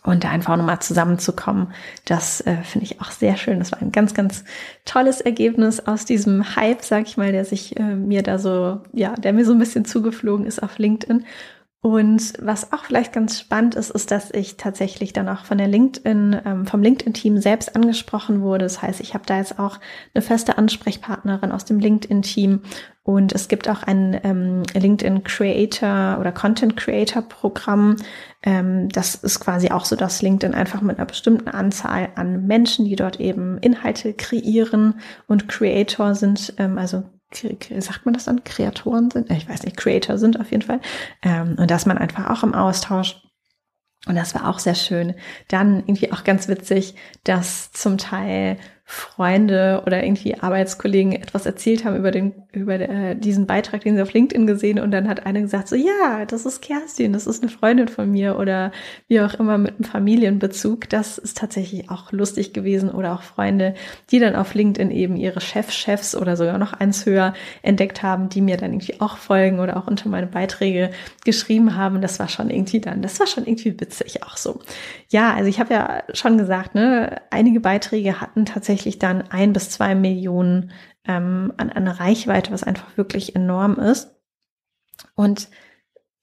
und 0.03 0.23
da 0.23 0.29
einfach 0.29 0.57
nochmal 0.57 0.79
zusammenzukommen. 0.79 1.73
Das 2.05 2.41
äh, 2.41 2.57
finde 2.63 2.85
ich 2.85 3.01
auch 3.01 3.11
sehr 3.11 3.37
schön. 3.37 3.59
Das 3.59 3.71
war 3.71 3.81
ein 3.81 3.91
ganz, 3.91 4.13
ganz 4.13 4.43
tolles 4.85 5.21
Ergebnis 5.21 5.79
aus 5.79 6.05
diesem 6.05 6.55
Hype, 6.55 6.83
sag 6.83 7.07
ich 7.07 7.17
mal, 7.17 7.31
der 7.31 7.45
sich 7.45 7.77
äh, 7.77 7.95
mir 7.95 8.23
da 8.23 8.39
so, 8.39 8.81
ja, 8.93 9.13
der 9.13 9.33
mir 9.33 9.45
so 9.45 9.53
ein 9.53 9.59
bisschen 9.59 9.85
zugeflogen 9.85 10.45
ist 10.45 10.63
auf 10.63 10.77
LinkedIn. 10.79 11.25
Und 11.83 12.33
was 12.39 12.73
auch 12.73 12.85
vielleicht 12.85 13.11
ganz 13.11 13.39
spannend 13.39 13.73
ist, 13.73 13.89
ist, 13.89 14.11
dass 14.11 14.29
ich 14.31 14.55
tatsächlich 14.55 15.13
dann 15.13 15.27
auch 15.27 15.45
von 15.45 15.57
der 15.57 15.67
LinkedIn, 15.67 16.39
ähm, 16.45 16.65
vom 16.67 16.83
LinkedIn-Team 16.83 17.39
selbst 17.39 17.75
angesprochen 17.75 18.41
wurde. 18.41 18.65
Das 18.65 18.83
heißt, 18.83 18.99
ich 18.99 19.15
habe 19.15 19.25
da 19.25 19.37
jetzt 19.37 19.57
auch 19.57 19.79
eine 20.13 20.21
feste 20.21 20.59
Ansprechpartnerin 20.59 21.51
aus 21.51 21.65
dem 21.65 21.79
LinkedIn-Team 21.79 22.61
und 23.03 23.33
es 23.33 23.47
gibt 23.47 23.67
auch 23.67 23.81
ein 23.81 24.19
ähm, 24.23 24.61
LinkedIn 24.73 25.23
Creator 25.23 26.17
oder 26.19 26.31
Content 26.31 26.77
Creator 26.77 27.23
Programm. 27.23 27.95
Ähm, 28.43 28.89
das 28.89 29.15
ist 29.15 29.39
quasi 29.39 29.71
auch 29.71 29.85
so, 29.85 29.95
dass 29.95 30.21
LinkedIn 30.21 30.53
einfach 30.53 30.81
mit 30.81 30.97
einer 30.97 31.07
bestimmten 31.07 31.47
Anzahl 31.47 32.09
an 32.15 32.45
Menschen, 32.45 32.85
die 32.85 32.95
dort 32.95 33.19
eben 33.19 33.57
Inhalte 33.57 34.13
kreieren 34.13 34.99
und 35.27 35.47
Creator 35.47 36.13
sind, 36.13 36.53
ähm, 36.57 36.77
also 36.77 37.03
sagt 37.33 38.05
man 38.05 38.13
das 38.13 38.25
dann, 38.25 38.43
Kreatoren 38.43 39.09
sind? 39.09 39.31
Ich 39.31 39.47
weiß 39.47 39.63
nicht, 39.63 39.77
Creator 39.77 40.17
sind 40.17 40.39
auf 40.39 40.51
jeden 40.51 40.63
Fall. 40.63 40.81
Ähm, 41.23 41.55
und 41.57 41.71
dass 41.71 41.85
man 41.85 41.97
einfach 41.97 42.29
auch 42.29 42.43
im 42.43 42.53
Austausch 42.53 43.21
und 44.07 44.15
das 44.15 44.33
war 44.33 44.49
auch 44.49 44.57
sehr 44.57 44.73
schön. 44.73 45.13
Dann 45.47 45.81
irgendwie 45.81 46.11
auch 46.11 46.23
ganz 46.23 46.47
witzig, 46.47 46.95
dass 47.23 47.71
zum 47.71 47.99
Teil 47.99 48.57
Freunde 48.91 49.83
oder 49.85 50.03
irgendwie 50.03 50.37
Arbeitskollegen 50.37 51.13
etwas 51.13 51.45
erzählt 51.45 51.85
haben 51.85 51.95
über 51.95 52.11
den 52.11 52.33
über 52.51 52.77
äh, 52.77 53.15
diesen 53.15 53.47
Beitrag, 53.47 53.81
den 53.81 53.95
sie 53.95 54.01
auf 54.01 54.11
LinkedIn 54.11 54.45
gesehen 54.45 54.79
und 54.79 54.91
dann 54.91 55.07
hat 55.07 55.25
einer 55.25 55.39
gesagt 55.39 55.69
so 55.69 55.77
ja, 55.77 56.25
das 56.27 56.45
ist 56.45 56.61
Kerstin, 56.61 57.13
das 57.13 57.25
ist 57.25 57.41
eine 57.41 57.49
Freundin 57.49 57.87
von 57.87 58.11
mir 58.11 58.37
oder 58.37 58.73
wie 59.07 59.21
auch 59.21 59.33
immer 59.35 59.57
mit 59.57 59.75
einem 59.75 59.85
Familienbezug. 59.85 60.89
Das 60.89 61.17
ist 61.17 61.37
tatsächlich 61.37 61.89
auch 61.89 62.11
lustig 62.11 62.51
gewesen 62.51 62.89
oder 62.89 63.13
auch 63.13 63.21
Freunde, 63.21 63.75
die 64.11 64.19
dann 64.19 64.35
auf 64.35 64.53
LinkedIn 64.53 64.91
eben 64.91 65.15
ihre 65.15 65.39
Chefchefs 65.39 66.13
oder 66.13 66.35
sogar 66.35 66.57
noch 66.57 66.73
eins 66.73 67.05
höher 67.05 67.33
entdeckt 67.61 68.03
haben, 68.03 68.27
die 68.27 68.41
mir 68.41 68.57
dann 68.57 68.73
irgendwie 68.73 68.99
auch 68.99 69.15
folgen 69.15 69.61
oder 69.61 69.77
auch 69.77 69.87
unter 69.87 70.09
meine 70.09 70.27
Beiträge 70.27 70.89
geschrieben 71.23 71.77
haben. 71.77 72.01
Das 72.01 72.19
war 72.19 72.27
schon 72.27 72.49
irgendwie 72.49 72.81
dann, 72.81 73.01
das 73.01 73.21
war 73.21 73.27
schon 73.27 73.45
irgendwie 73.45 73.79
witzig 73.79 74.21
auch 74.23 74.35
so. 74.35 74.59
Ja, 75.07 75.33
also 75.33 75.47
ich 75.47 75.61
habe 75.61 75.73
ja 75.73 76.03
schon 76.11 76.37
gesagt, 76.37 76.75
ne, 76.75 77.21
einige 77.29 77.61
Beiträge 77.61 78.19
hatten 78.19 78.45
tatsächlich 78.45 78.80
tatsächlich 78.81 78.99
dann 78.99 79.21
ein 79.29 79.53
bis 79.53 79.69
zwei 79.69 79.93
Millionen 79.93 80.71
ähm, 81.07 81.53
an, 81.57 81.69
an 81.69 81.87
Reichweite, 81.87 82.51
was 82.51 82.63
einfach 82.63 82.97
wirklich 82.97 83.35
enorm 83.35 83.75
ist. 83.75 84.15
Und 85.15 85.49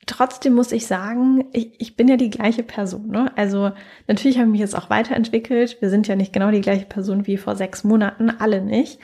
trotzdem 0.07 0.55
muss 0.55 0.73
ich 0.73 0.87
sagen, 0.87 1.44
ich, 1.53 1.81
ich 1.81 1.97
bin 1.97 2.09
ja 2.09 2.16
die 2.16 2.31
gleiche 2.31 2.64
Person. 2.64 3.09
Ne? 3.09 3.31
Also 3.37 3.71
natürlich 4.09 4.38
habe 4.38 4.49
ich 4.49 4.53
mich 4.53 4.61
jetzt 4.61 4.77
auch 4.77 4.90
weiterentwickelt. 4.90 5.77
Wir 5.81 5.88
sind 5.88 6.09
ja 6.09 6.16
nicht 6.16 6.33
genau 6.33 6.51
die 6.51 6.61
gleiche 6.61 6.87
Person 6.87 7.29
wie 7.29 7.37
vor 7.37 7.55
sechs 7.55 7.85
Monaten, 7.85 8.31
alle 8.31 8.61
nicht. 8.61 8.99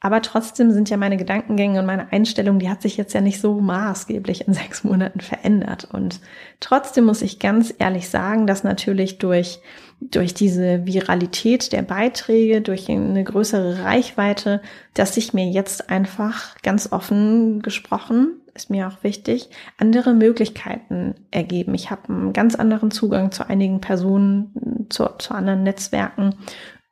Aber 0.00 0.22
trotzdem 0.22 0.70
sind 0.70 0.90
ja 0.90 0.96
meine 0.96 1.16
Gedankengänge 1.16 1.80
und 1.80 1.86
meine 1.86 2.12
Einstellung, 2.12 2.60
die 2.60 2.70
hat 2.70 2.82
sich 2.82 2.96
jetzt 2.96 3.14
ja 3.14 3.20
nicht 3.20 3.40
so 3.40 3.60
maßgeblich 3.60 4.46
in 4.46 4.54
sechs 4.54 4.84
Monaten 4.84 5.20
verändert. 5.20 5.88
Und 5.92 6.20
trotzdem 6.60 7.04
muss 7.04 7.22
ich 7.22 7.40
ganz 7.40 7.74
ehrlich 7.78 8.08
sagen, 8.08 8.46
dass 8.46 8.62
natürlich 8.62 9.18
durch, 9.18 9.60
durch 10.00 10.34
diese 10.34 10.86
Viralität 10.86 11.72
der 11.72 11.82
Beiträge, 11.82 12.60
durch 12.60 12.88
eine 12.88 13.24
größere 13.24 13.82
Reichweite, 13.82 14.62
dass 14.94 15.14
sich 15.14 15.34
mir 15.34 15.50
jetzt 15.50 15.90
einfach 15.90 16.56
ganz 16.62 16.92
offen 16.92 17.60
gesprochen, 17.60 18.40
ist 18.54 18.70
mir 18.70 18.88
auch 18.88 19.02
wichtig, 19.02 19.50
andere 19.78 20.14
Möglichkeiten 20.14 21.14
ergeben. 21.30 21.74
Ich 21.74 21.90
habe 21.90 22.08
einen 22.08 22.32
ganz 22.32 22.54
anderen 22.54 22.92
Zugang 22.92 23.32
zu 23.32 23.48
einigen 23.48 23.80
Personen, 23.80 24.86
zu, 24.90 25.06
zu 25.18 25.34
anderen 25.34 25.64
Netzwerken 25.64 26.34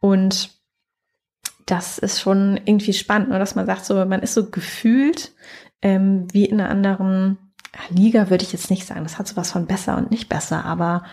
und 0.01 0.56
das 1.67 1.99
ist 1.99 2.21
schon 2.21 2.61
irgendwie 2.65 2.93
spannend, 2.93 3.29
ne? 3.29 3.39
dass 3.39 3.57
man 3.57 3.67
sagt, 3.67 3.85
so 3.85 4.05
man 4.07 4.23
ist 4.23 4.35
so 4.35 4.51
gefühlt 4.51 5.33
ähm, 5.83 6.27
wie 6.33 6.45
in 6.45 6.61
einer 6.61 6.71
anderen 6.71 7.39
Liga, 7.91 8.31
würde 8.31 8.45
ich 8.45 8.53
jetzt 8.53 8.71
nicht 8.71 8.87
sagen. 8.87 9.03
Das 9.03 9.19
hat 9.19 9.29
sowas 9.29 9.53
von 9.53 9.67
besser 9.67 9.97
und 9.97 10.11
nicht 10.11 10.29
besser, 10.29 10.65
aber 10.65 11.05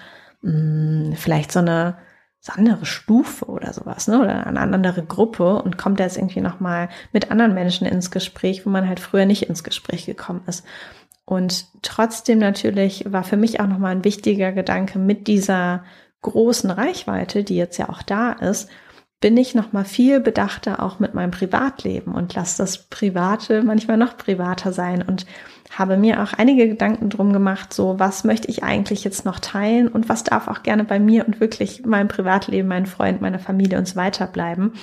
mh, 0.41 1.09
mm, 1.11 1.13
vielleicht 1.15 1.51
so 1.51 1.59
eine, 1.59 1.97
so 2.39 2.53
andere 2.53 2.85
Stufe 2.85 3.45
oder 3.45 3.73
sowas, 3.73 4.07
ne? 4.07 4.19
Oder 4.19 4.45
eine 4.45 4.59
andere 4.59 5.03
Gruppe 5.03 5.61
und 5.61 5.77
kommt 5.77 5.99
jetzt 5.99 6.17
irgendwie 6.17 6.41
nochmal 6.41 6.89
mit 7.13 7.31
anderen 7.31 7.53
Menschen 7.53 7.87
ins 7.87 8.11
Gespräch, 8.11 8.65
wo 8.65 8.69
man 8.69 8.87
halt 8.87 8.99
früher 8.99 9.25
nicht 9.25 9.43
ins 9.43 9.63
Gespräch 9.63 10.05
gekommen 10.05 10.41
ist. 10.47 10.65
Und 11.25 11.67
trotzdem 11.81 12.39
natürlich 12.39 13.11
war 13.11 13.23
für 13.23 13.37
mich 13.37 13.59
auch 13.59 13.67
nochmal 13.67 13.95
ein 13.95 14.03
wichtiger 14.03 14.51
Gedanke 14.51 14.99
mit 14.99 15.27
dieser 15.27 15.85
großen 16.21 16.69
Reichweite, 16.69 17.43
die 17.43 17.55
jetzt 17.55 17.77
ja 17.77 17.89
auch 17.89 18.01
da 18.01 18.33
ist, 18.33 18.69
bin 19.23 19.37
ich 19.37 19.55
noch 19.55 19.71
mal 19.71 19.85
viel 19.85 20.19
bedachter 20.19 20.83
auch 20.83 20.99
mit 20.99 21.13
meinem 21.13 21.31
Privatleben 21.31 22.13
und 22.13 22.35
lasse 22.35 22.57
das 22.57 22.77
Private 22.77 23.63
manchmal 23.63 23.95
noch 23.95 24.17
privater 24.17 24.73
sein 24.73 25.01
und 25.01 25.25
habe 25.71 25.95
mir 25.95 26.21
auch 26.21 26.33
einige 26.33 26.67
Gedanken 26.67 27.09
drum 27.09 27.31
gemacht, 27.31 27.73
so 27.73 27.99
was 27.99 28.25
möchte 28.25 28.49
ich 28.49 28.65
eigentlich 28.65 29.05
jetzt 29.05 29.23
noch 29.23 29.39
teilen 29.39 29.87
und 29.87 30.09
was 30.09 30.25
darf 30.25 30.49
auch 30.49 30.61
gerne 30.61 30.83
bei 30.83 30.99
mir 30.99 31.25
und 31.25 31.39
wirklich 31.39 31.85
meinem 31.85 32.09
Privatleben, 32.09 32.67
meinen 32.67 32.85
Freund, 32.85 33.21
meiner 33.21 33.39
Familie 33.39 33.77
und 33.77 33.87
so 33.87 33.95
weiter 33.95 34.27
bleiben 34.27 34.73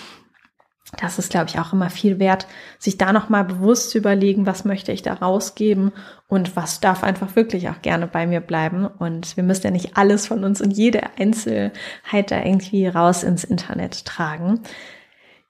das 0.98 1.18
ist, 1.18 1.30
glaube 1.30 1.46
ich, 1.48 1.58
auch 1.58 1.72
immer 1.72 1.88
viel 1.88 2.18
wert, 2.18 2.46
sich 2.78 2.98
da 2.98 3.12
nochmal 3.12 3.44
bewusst 3.44 3.90
zu 3.90 3.98
überlegen, 3.98 4.46
was 4.46 4.64
möchte 4.64 4.90
ich 4.92 5.02
da 5.02 5.14
rausgeben 5.14 5.92
und 6.26 6.56
was 6.56 6.80
darf 6.80 7.04
einfach 7.04 7.36
wirklich 7.36 7.68
auch 7.68 7.80
gerne 7.80 8.06
bei 8.06 8.26
mir 8.26 8.40
bleiben. 8.40 8.86
Und 8.86 9.36
wir 9.36 9.44
müssen 9.44 9.64
ja 9.64 9.70
nicht 9.70 9.96
alles 9.96 10.26
von 10.26 10.42
uns 10.42 10.60
und 10.60 10.72
jede 10.72 11.02
Einzelheit 11.18 12.30
da 12.30 12.44
irgendwie 12.44 12.88
raus 12.88 13.22
ins 13.22 13.44
Internet 13.44 14.04
tragen. 14.04 14.60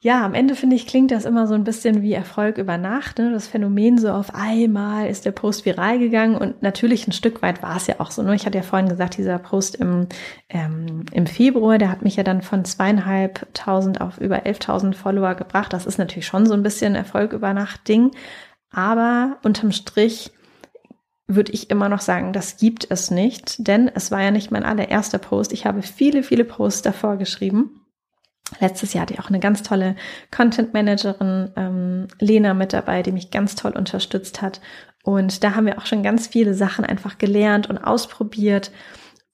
Ja, 0.02 0.24
am 0.24 0.32
Ende 0.32 0.54
finde 0.54 0.76
ich, 0.76 0.86
klingt 0.86 1.10
das 1.10 1.26
immer 1.26 1.46
so 1.46 1.52
ein 1.52 1.64
bisschen 1.64 2.00
wie 2.00 2.14
Erfolg 2.14 2.56
über 2.56 2.78
Nacht. 2.78 3.18
Ne? 3.18 3.32
Das 3.32 3.46
Phänomen 3.46 3.98
so 3.98 4.10
auf 4.10 4.34
einmal 4.34 5.08
ist 5.08 5.26
der 5.26 5.32
Post 5.32 5.66
viral 5.66 5.98
gegangen 5.98 6.36
und 6.36 6.62
natürlich 6.62 7.06
ein 7.06 7.12
Stück 7.12 7.42
weit 7.42 7.62
war 7.62 7.76
es 7.76 7.86
ja 7.86 7.96
auch 7.98 8.10
so. 8.10 8.22
Ne? 8.22 8.34
Ich 8.34 8.46
hatte 8.46 8.56
ja 8.56 8.62
vorhin 8.62 8.88
gesagt, 8.88 9.18
dieser 9.18 9.38
Post 9.38 9.74
im, 9.74 10.06
ähm, 10.48 11.04
im 11.12 11.26
Februar, 11.26 11.76
der 11.76 11.90
hat 11.90 12.00
mich 12.00 12.16
ja 12.16 12.22
dann 12.22 12.40
von 12.40 12.64
zweieinhalbtausend 12.64 14.00
auf 14.00 14.16
über 14.18 14.46
elftausend 14.46 14.96
Follower 14.96 15.34
gebracht. 15.34 15.74
Das 15.74 15.84
ist 15.84 15.98
natürlich 15.98 16.26
schon 16.26 16.46
so 16.46 16.54
ein 16.54 16.62
bisschen 16.62 16.94
Erfolg 16.94 17.34
über 17.34 17.52
Nacht 17.52 17.86
Ding. 17.86 18.12
Aber 18.70 19.36
unterm 19.42 19.70
Strich 19.70 20.32
würde 21.26 21.52
ich 21.52 21.68
immer 21.68 21.90
noch 21.90 22.00
sagen, 22.00 22.32
das 22.32 22.56
gibt 22.56 22.90
es 22.90 23.10
nicht, 23.10 23.68
denn 23.68 23.90
es 23.94 24.10
war 24.10 24.22
ja 24.22 24.30
nicht 24.30 24.50
mein 24.50 24.64
allererster 24.64 25.18
Post. 25.18 25.52
Ich 25.52 25.66
habe 25.66 25.82
viele, 25.82 26.22
viele 26.22 26.44
Posts 26.46 26.80
davor 26.80 27.18
geschrieben 27.18 27.79
Letztes 28.58 28.92
Jahr 28.92 29.02
hatte 29.02 29.14
ich 29.14 29.20
auch 29.20 29.28
eine 29.28 29.40
ganz 29.40 29.62
tolle 29.62 29.94
Content 30.30 30.74
Managerin, 30.74 31.52
ähm, 31.56 32.08
Lena, 32.18 32.54
mit 32.54 32.72
dabei, 32.72 33.02
die 33.02 33.12
mich 33.12 33.30
ganz 33.30 33.54
toll 33.54 33.72
unterstützt 33.72 34.42
hat. 34.42 34.60
Und 35.02 35.44
da 35.44 35.54
haben 35.54 35.66
wir 35.66 35.78
auch 35.78 35.86
schon 35.86 36.02
ganz 36.02 36.26
viele 36.26 36.54
Sachen 36.54 36.84
einfach 36.84 37.18
gelernt 37.18 37.70
und 37.70 37.78
ausprobiert. 37.78 38.72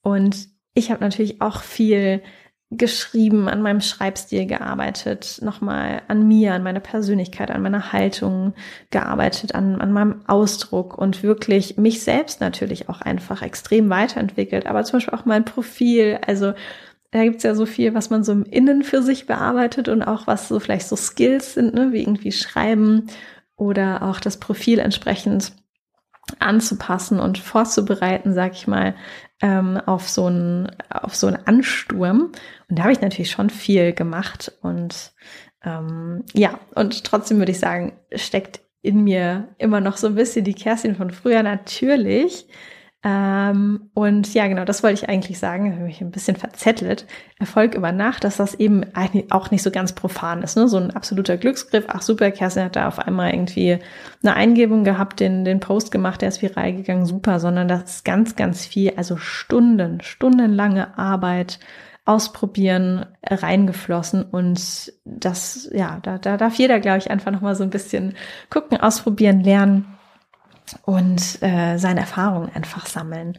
Und 0.03 0.49
ich 0.75 0.91
habe 0.91 1.01
natürlich 1.01 1.41
auch 1.41 1.63
viel 1.63 2.23
geschrieben, 2.71 3.49
an 3.49 3.63
meinem 3.63 3.81
Schreibstil 3.81 4.47
gearbeitet, 4.47 5.39
nochmal 5.41 6.03
an 6.09 6.27
mir, 6.27 6.53
an 6.53 6.65
meiner 6.65 6.81
Persönlichkeit, 6.81 7.51
an 7.53 7.63
meiner 7.63 7.93
Haltung 7.93 8.55
gearbeitet, 8.91 9.55
an, 9.55 9.81
an 9.81 9.93
meinem 9.93 10.23
Ausdruck 10.27 10.99
und 10.99 11.23
wirklich 11.23 11.77
mich 11.77 12.03
selbst 12.03 12.41
natürlich 12.41 12.89
auch 12.89 13.01
einfach 13.01 13.43
extrem 13.43 13.89
weiterentwickelt, 13.89 14.67
aber 14.67 14.83
zum 14.83 14.99
Beispiel 14.99 15.15
auch 15.17 15.25
mein 15.25 15.45
Profil, 15.45 16.19
also 16.27 16.55
da 17.11 17.23
gibt's 17.25 17.45
ja 17.45 17.55
so 17.55 17.67
viel, 17.67 17.95
was 17.95 18.11
man 18.11 18.25
so 18.25 18.33
im 18.33 18.45
Innen 18.45 18.83
für 18.83 19.03
sich 19.03 19.27
bearbeitet 19.27 19.89
und 19.89 20.03
auch 20.03 20.27
was 20.27 20.49
so 20.49 20.61
vielleicht 20.61 20.89
so 20.89 20.97
Skills 20.97 21.55
sind, 21.55 21.75
ne, 21.75 21.93
wie 21.93 22.03
irgendwie 22.03 22.33
Schreiben 22.33 23.07
oder 23.57 24.03
auch 24.03 24.21
das 24.21 24.39
Profil 24.39 24.79
entsprechend 24.79 25.53
anzupassen 26.41 27.21
und 27.21 27.39
vorzubereiten, 27.39 28.35
sag 28.35 28.53
ich 28.53 28.67
mal, 28.67 28.95
ähm, 29.41 29.81
auf 29.87 30.09
so 30.09 30.27
einen 30.27 30.71
auf 30.91 31.15
so 31.15 31.27
einen 31.29 31.47
Ansturm. 31.47 32.33
Und 32.69 32.79
da 32.79 32.83
habe 32.83 32.93
ich 32.93 33.01
natürlich 33.01 33.31
schon 33.31 33.51
viel 33.51 33.93
gemacht 33.93 34.53
und 34.63 35.13
ähm, 35.65 36.25
ja, 36.33 36.59
und 36.75 37.05
trotzdem 37.05 37.39
würde 37.39 37.53
ich 37.53 37.61
sagen, 37.61 37.99
steckt 38.15 38.61
in 38.83 39.05
mir 39.05 39.49
immer 39.59 39.81
noch 39.81 39.97
so 39.97 40.07
ein 40.07 40.15
bisschen 40.15 40.45
die 40.45 40.55
Kerstin 40.55 40.97
von 40.97 41.11
früher 41.11 41.43
natürlich. 41.43 42.47
Ähm, 43.09 43.89
und 43.95 44.35
ja, 44.35 44.49
genau, 44.49 44.65
das 44.65 44.83
wollte 44.83 45.05
ich 45.05 45.09
eigentlich 45.09 45.39
sagen. 45.39 45.79
Habe 45.79 45.89
ich 45.89 46.01
ein 46.01 46.11
bisschen 46.11 46.35
verzettelt. 46.35 47.07
Erfolg 47.39 47.77
über 47.77 47.93
Nacht, 47.93 48.25
dass 48.25 48.37
das 48.37 48.57
eben 48.57 48.83
eigentlich 48.95 49.31
auch 49.31 49.53
nicht 49.53 49.63
so 49.63 49.71
ganz 49.71 49.93
profan 49.93 50.43
ist. 50.43 50.57
Ne? 50.57 50.67
So 50.67 50.77
ein 50.79 50.91
absoluter 50.91 51.37
Glücksgriff. 51.37 51.85
Ach 51.87 52.03
super, 52.03 52.33
Kerstin 52.33 52.65
hat 52.65 52.75
da 52.75 52.89
auf 52.89 52.99
einmal 52.99 53.33
irgendwie 53.33 53.79
eine 54.25 54.35
Eingebung 54.35 54.83
gehabt, 54.83 55.21
den, 55.21 55.45
den 55.45 55.61
Post 55.61 55.93
gemacht, 55.93 56.21
der 56.21 56.31
ist 56.31 56.43
viral 56.43 56.73
gegangen, 56.73 57.07
super, 57.07 57.39
sondern 57.39 57.69
das 57.69 57.85
ist 57.85 58.05
ganz, 58.05 58.35
ganz 58.35 58.67
viel, 58.67 58.95
also 58.97 59.17
Stunden, 59.17 60.01
stundenlange 60.01 60.99
Arbeit, 60.99 61.61
ausprobieren 62.07 63.05
reingeflossen 63.29 64.23
und 64.23 64.93
das, 65.05 65.69
ja, 65.73 65.99
da, 66.03 66.19
da 66.19 66.37
darf 66.37 66.55
jeder, 66.55 66.79
glaube 66.79 66.99
ich, 66.99 67.11
einfach 67.11 67.33
nochmal 67.33 67.57
so 67.57 67.65
ein 67.65 67.71
bisschen 67.71 68.15
gucken, 68.49 68.81
ausprobieren, 68.81 69.41
lernen 69.41 69.96
und 70.85 71.43
äh, 71.43 71.79
seine 71.79 72.01
Erfahrungen 72.01 72.51
einfach 72.55 72.87
sammeln. 72.87 73.39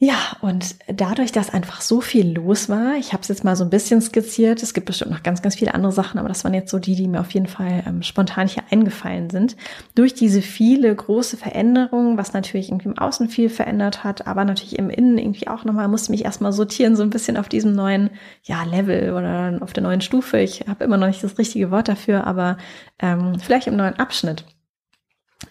Ja, 0.00 0.36
und 0.42 0.74
dadurch, 0.88 1.32
dass 1.32 1.48
einfach 1.48 1.80
so 1.80 2.02
viel 2.02 2.34
los 2.34 2.68
war, 2.68 2.96
ich 2.98 3.12
habe 3.12 3.22
es 3.22 3.28
jetzt 3.28 3.42
mal 3.42 3.56
so 3.56 3.64
ein 3.64 3.70
bisschen 3.70 4.02
skizziert, 4.02 4.62
es 4.62 4.74
gibt 4.74 4.86
bestimmt 4.86 5.12
noch 5.12 5.22
ganz, 5.22 5.40
ganz 5.40 5.54
viele 5.54 5.72
andere 5.72 5.92
Sachen, 5.92 6.18
aber 6.18 6.28
das 6.28 6.44
waren 6.44 6.52
jetzt 6.52 6.70
so 6.70 6.78
die, 6.78 6.94
die 6.94 7.08
mir 7.08 7.20
auf 7.20 7.30
jeden 7.30 7.46
Fall 7.46 7.84
ähm, 7.86 8.02
spontan 8.02 8.48
hier 8.48 8.64
eingefallen 8.70 9.30
sind. 9.30 9.56
Durch 9.94 10.12
diese 10.12 10.42
viele 10.42 10.94
große 10.94 11.38
Veränderungen, 11.38 12.18
was 12.18 12.34
natürlich 12.34 12.68
irgendwie 12.68 12.88
im 12.88 12.98
Außen 12.98 13.30
viel 13.30 13.48
verändert 13.48 14.04
hat, 14.04 14.26
aber 14.26 14.44
natürlich 14.44 14.78
im 14.78 14.90
Innen 14.90 15.16
irgendwie 15.16 15.48
auch 15.48 15.64
nochmal, 15.64 15.88
musste 15.88 16.10
mich 16.10 16.24
erstmal 16.24 16.52
sortieren, 16.52 16.96
so 16.96 17.02
ein 17.02 17.10
bisschen 17.10 17.38
auf 17.38 17.48
diesem 17.48 17.72
neuen 17.72 18.10
ja, 18.42 18.62
Level 18.64 19.14
oder 19.14 19.58
auf 19.62 19.72
der 19.72 19.84
neuen 19.84 20.02
Stufe. 20.02 20.38
Ich 20.38 20.66
habe 20.68 20.84
immer 20.84 20.98
noch 20.98 21.06
nicht 21.06 21.24
das 21.24 21.38
richtige 21.38 21.70
Wort 21.70 21.88
dafür, 21.88 22.26
aber 22.26 22.58
ähm, 22.98 23.38
vielleicht 23.38 23.68
im 23.68 23.76
neuen 23.76 23.94
Abschnitt. 23.94 24.44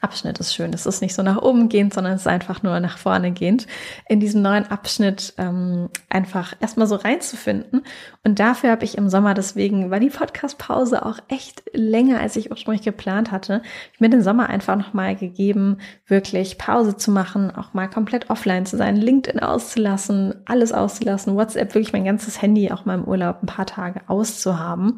Abschnitt 0.02 0.40
ist 0.40 0.54
schön. 0.54 0.74
Es 0.74 0.86
ist 0.86 1.02
nicht 1.02 1.16
so 1.16 1.24
nach 1.24 1.42
oben 1.42 1.70
gehend, 1.70 1.94
sondern 1.94 2.14
es 2.14 2.22
ist 2.22 2.28
einfach 2.28 2.64
nur 2.64 2.80
nach 2.80 2.98
vorne 2.98 3.32
gehend. 3.32 3.68
In 4.08 4.20
diesem 4.20 4.42
neuen 4.42 4.66
Abschnitt 4.70 5.34
ähm, 5.38 5.90
einfach 6.10 6.54
erstmal 6.60 6.88
so 6.88 6.96
reinzufinden. 6.96 7.84
Und 8.24 8.40
dafür 8.40 8.72
habe 8.72 8.86
ich 8.86 8.98
im 8.98 9.10
Sommer, 9.10 9.34
deswegen 9.34 9.92
war 9.92 10.00
die 10.00 10.10
Podcast-Pause 10.10 11.06
auch 11.06 11.20
echt 11.28 11.64
länger, 11.74 12.20
als 12.20 12.36
ich 12.36 12.52
ursprünglich 12.52 12.84
geplant 12.84 13.32
hatte. 13.32 13.62
Ich 13.94 14.00
mir 14.00 14.10
den 14.10 14.24
Sommer 14.24 14.50
einfach 14.50 14.76
nochmal 14.76 15.16
gegeben, 15.16 15.78
wirklich 16.08 16.58
Pause 16.58 16.98
zu 16.98 17.12
machen, 17.12 17.52
auch 17.56 17.74
mal 17.74 17.90
komplett 17.90 18.30
offline 18.30 18.66
zu 18.66 18.78
sein, 18.78 18.96
LinkedIn 18.96 19.40
auszulassen, 19.40 20.36
alles 20.46 20.72
auszulassen, 20.72 21.36
WhatsApp, 21.36 21.76
wirklich 21.76 21.94
mein 21.94 22.06
ganzes 22.06 22.42
Handy 22.42 22.72
auch 22.72 22.86
mal 22.86 22.96
im 22.96 23.06
Urlaub 23.06 23.44
ein 23.44 23.48
paar 23.48 23.66
Tage 23.66 24.02
auszuhaben 24.08 24.98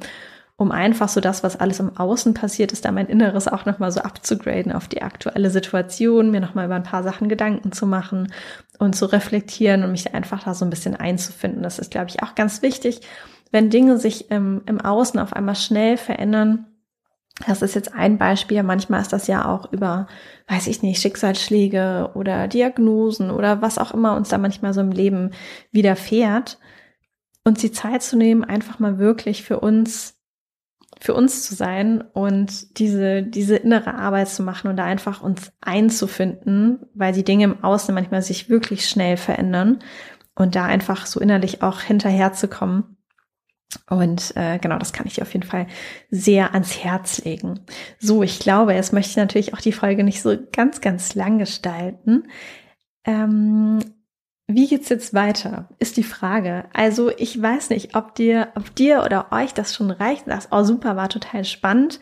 um 0.58 0.72
einfach 0.72 1.10
so 1.10 1.20
das, 1.20 1.44
was 1.44 1.60
alles 1.60 1.80
im 1.80 1.98
Außen 1.98 2.34
passiert 2.34 2.72
ist, 2.72 2.86
da 2.86 2.92
mein 2.92 3.08
Inneres 3.08 3.48
auch 3.48 3.66
nochmal 3.66 3.92
so 3.92 4.00
abzugraden 4.00 4.72
auf 4.72 4.88
die 4.88 5.02
aktuelle 5.02 5.50
Situation, 5.50 6.32
mir 6.32 6.40
nochmal 6.40 6.66
über 6.66 6.76
ein 6.76 6.84
paar 6.84 7.04
Sachen 7.04 7.28
Gedanken 7.28 7.74
zu 7.74 7.86
machen 7.86 8.32
und 8.80 8.96
zu 8.96 9.06
reflektieren 9.06 9.84
und 9.84 9.92
mich 9.92 10.14
einfach 10.14 10.44
da 10.44 10.54
so 10.54 10.64
ein 10.64 10.70
bisschen 10.70 10.96
einzufinden. 10.96 11.62
Das 11.62 11.78
ist, 11.78 11.92
glaube 11.92 12.08
ich, 12.10 12.24
auch 12.24 12.36
ganz 12.36 12.62
wichtig, 12.62 13.02
wenn 13.52 13.70
Dinge 13.70 13.98
sich 13.98 14.32
im, 14.32 14.62
im 14.66 14.80
Außen 14.80 15.20
auf 15.20 15.34
einmal 15.34 15.56
schnell 15.56 15.98
verändern. 15.98 16.68
Das 17.46 17.62
ist 17.62 17.76
jetzt 17.76 17.94
ein 17.94 18.18
Beispiel. 18.18 18.64
Manchmal 18.64 19.02
ist 19.02 19.12
das 19.12 19.28
ja 19.28 19.46
auch 19.54 19.74
über, 19.74 20.08
weiß 20.48 20.68
ich 20.68 20.82
nicht, 20.82 21.02
Schicksalsschläge 21.02 22.12
oder 22.14 22.48
Diagnosen 22.48 23.30
oder 23.30 23.62
was 23.62 23.78
auch 23.78 23.94
immer 23.94 24.16
uns 24.16 24.30
da 24.30 24.38
manchmal 24.38 24.74
so 24.74 24.80
im 24.80 24.92
Leben 24.92 25.32
widerfährt. 25.72 26.60
Und 27.44 27.62
die 27.62 27.74
Zeit 27.74 28.04
zu 28.04 28.16
nehmen, 28.16 28.46
einfach 28.46 28.80
mal 28.80 29.00
wirklich 29.00 29.44
für 29.44 29.60
uns 29.60 30.15
für 31.00 31.14
uns 31.14 31.44
zu 31.44 31.56
sein 31.56 32.02
und 32.02 32.80
diese, 32.80 33.24
diese 33.24 33.58
innere 33.58 33.96
Arbeit 33.96 34.30
zu 34.30 34.44
machen 34.44 34.70
und 34.70 34.78
da 34.78 34.86
einfach 34.86 35.22
uns 35.22 35.52
einzufinden, 35.62 36.80
weil 36.94 37.14
die 37.14 37.24
Dinge 37.24 37.46
im 37.46 37.64
Außen 37.64 37.94
manchmal 37.94 38.22
sich 38.22 38.50
wirklich 38.50 38.88
schnell 38.88 39.18
verändern 39.18 39.80
und 40.36 40.56
da 40.56 40.66
einfach 40.66 41.06
so 41.06 41.20
innerlich 41.20 41.62
auch 41.62 41.82
hinterherzukommen. 41.82 42.96
Und 43.90 44.36
äh, 44.36 44.58
genau, 44.60 44.78
das 44.78 44.94
kann 44.94 45.08
ich 45.08 45.16
dir 45.16 45.24
auf 45.24 45.34
jeden 45.34 45.46
Fall 45.46 45.68
sehr 46.10 46.54
ans 46.54 46.84
Herz 46.84 47.24
legen. 47.24 47.60
So, 48.00 48.24
ich 48.24 48.40
glaube, 48.40 48.74
jetzt 48.74 48.94
möchte 48.94 49.12
ich 49.12 49.18
natürlich 49.18 49.54
auch 49.54 49.62
die 49.62 49.74
Folge 49.74 50.04
nicht 50.04 50.22
so 50.22 50.38
ganz, 50.52 50.82
ganz 50.82 51.14
lang 51.16 51.40
gestalten. 51.40 52.28
Ähm, 53.04 53.80
wie 54.48 54.68
geht's 54.68 54.90
jetzt 54.90 55.14
weiter? 55.14 55.70
Ist 55.80 55.98
die 55.98 56.04
Frage. 56.04 56.66
Also 56.74 57.12
ich 57.18 57.42
weiß 57.42 57.72
nicht, 57.72 57.96
ob 57.96 58.14
dir, 58.16 58.50
ob 58.56 58.76
dir 58.76 59.04
oder 59.04 59.32
euch 59.32 59.54
das 59.54 59.74
schon 59.74 59.90
reicht. 59.90 60.28
Das, 60.28 60.50
oh 60.52 60.64
super, 60.64 60.96
war 60.96 61.10
total 61.10 61.46
spannend. 61.46 62.00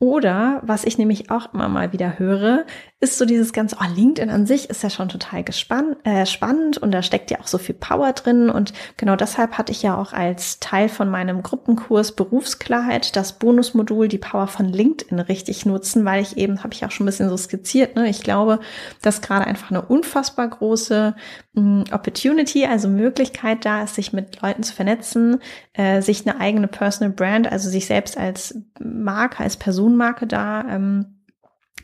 Oder 0.00 0.60
was 0.64 0.84
ich 0.84 0.98
nämlich 0.98 1.30
auch 1.30 1.54
immer 1.54 1.68
mal 1.68 1.92
wieder 1.92 2.18
höre, 2.18 2.66
ist 3.00 3.16
so 3.16 3.24
dieses 3.24 3.52
ganze, 3.52 3.76
oh, 3.80 3.94
LinkedIn 3.94 4.28
an 4.28 4.44
sich 4.44 4.68
ist 4.68 4.82
ja 4.82 4.90
schon 4.90 5.08
total 5.08 5.44
gespann, 5.44 5.96
äh, 6.04 6.26
spannend 6.26 6.78
und 6.78 6.90
da 6.90 7.02
steckt 7.02 7.30
ja 7.30 7.40
auch 7.40 7.46
so 7.46 7.58
viel 7.58 7.76
Power 7.76 8.12
drin. 8.12 8.50
Und 8.50 8.72
genau 8.96 9.14
deshalb 9.14 9.56
hatte 9.56 9.72
ich 9.72 9.82
ja 9.82 9.96
auch 9.96 10.12
als 10.12 10.58
Teil 10.58 10.88
von 10.90 11.08
meinem 11.08 11.42
Gruppenkurs 11.42 12.12
Berufsklarheit 12.12 13.14
das 13.14 13.38
Bonusmodul, 13.38 14.08
die 14.08 14.18
Power 14.18 14.48
von 14.48 14.66
LinkedIn 14.66 15.20
richtig 15.20 15.64
nutzen, 15.64 16.04
weil 16.04 16.22
ich 16.22 16.36
eben, 16.36 16.64
habe 16.64 16.74
ich 16.74 16.84
auch 16.84 16.90
schon 16.90 17.04
ein 17.04 17.10
bisschen 17.10 17.30
so 17.30 17.36
skizziert, 17.36 17.94
ne? 17.96 18.08
ich 18.08 18.22
glaube, 18.22 18.58
dass 19.00 19.22
gerade 19.22 19.46
einfach 19.46 19.70
eine 19.70 19.82
unfassbar 19.82 20.48
große 20.48 21.14
Opportunity, 21.56 22.66
also 22.66 22.88
Möglichkeit 22.88 23.64
da 23.64 23.84
ist, 23.84 23.94
sich 23.94 24.12
mit 24.12 24.42
Leuten 24.42 24.62
zu 24.64 24.74
vernetzen, 24.74 25.40
äh, 25.72 26.02
sich 26.02 26.26
eine 26.26 26.40
eigene 26.40 26.66
Personal 26.66 27.12
Brand, 27.12 27.50
also 27.50 27.70
sich 27.70 27.86
selbst 27.86 28.18
als 28.18 28.58
Marke, 28.80 29.42
als 29.42 29.56
Personenmarke 29.56 30.26
da 30.26 30.64
ähm, 30.68 31.20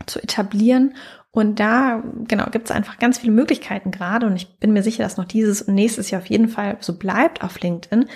zu 0.06 0.20
etablieren. 0.20 0.94
Und 1.33 1.61
da, 1.61 2.02
genau, 2.26 2.46
gibt 2.50 2.68
es 2.68 2.74
einfach 2.74 2.98
ganz 2.98 3.18
viele 3.18 3.33
Möglichkeiten 3.33 3.92
gerade. 3.92 4.26
Und 4.26 4.35
ich 4.35 4.59
bin 4.59 4.72
mir 4.72 4.83
sicher, 4.83 5.04
dass 5.04 5.16
noch 5.16 5.26
dieses 5.26 5.62
und 5.62 5.74
nächstes 5.74 6.11
Jahr 6.11 6.20
auf 6.20 6.26
jeden 6.26 6.48
Fall 6.48 6.76
so 6.80 6.98
bleibt 6.98 7.44
auf 7.44 7.61
LinkedIn. 7.61 8.06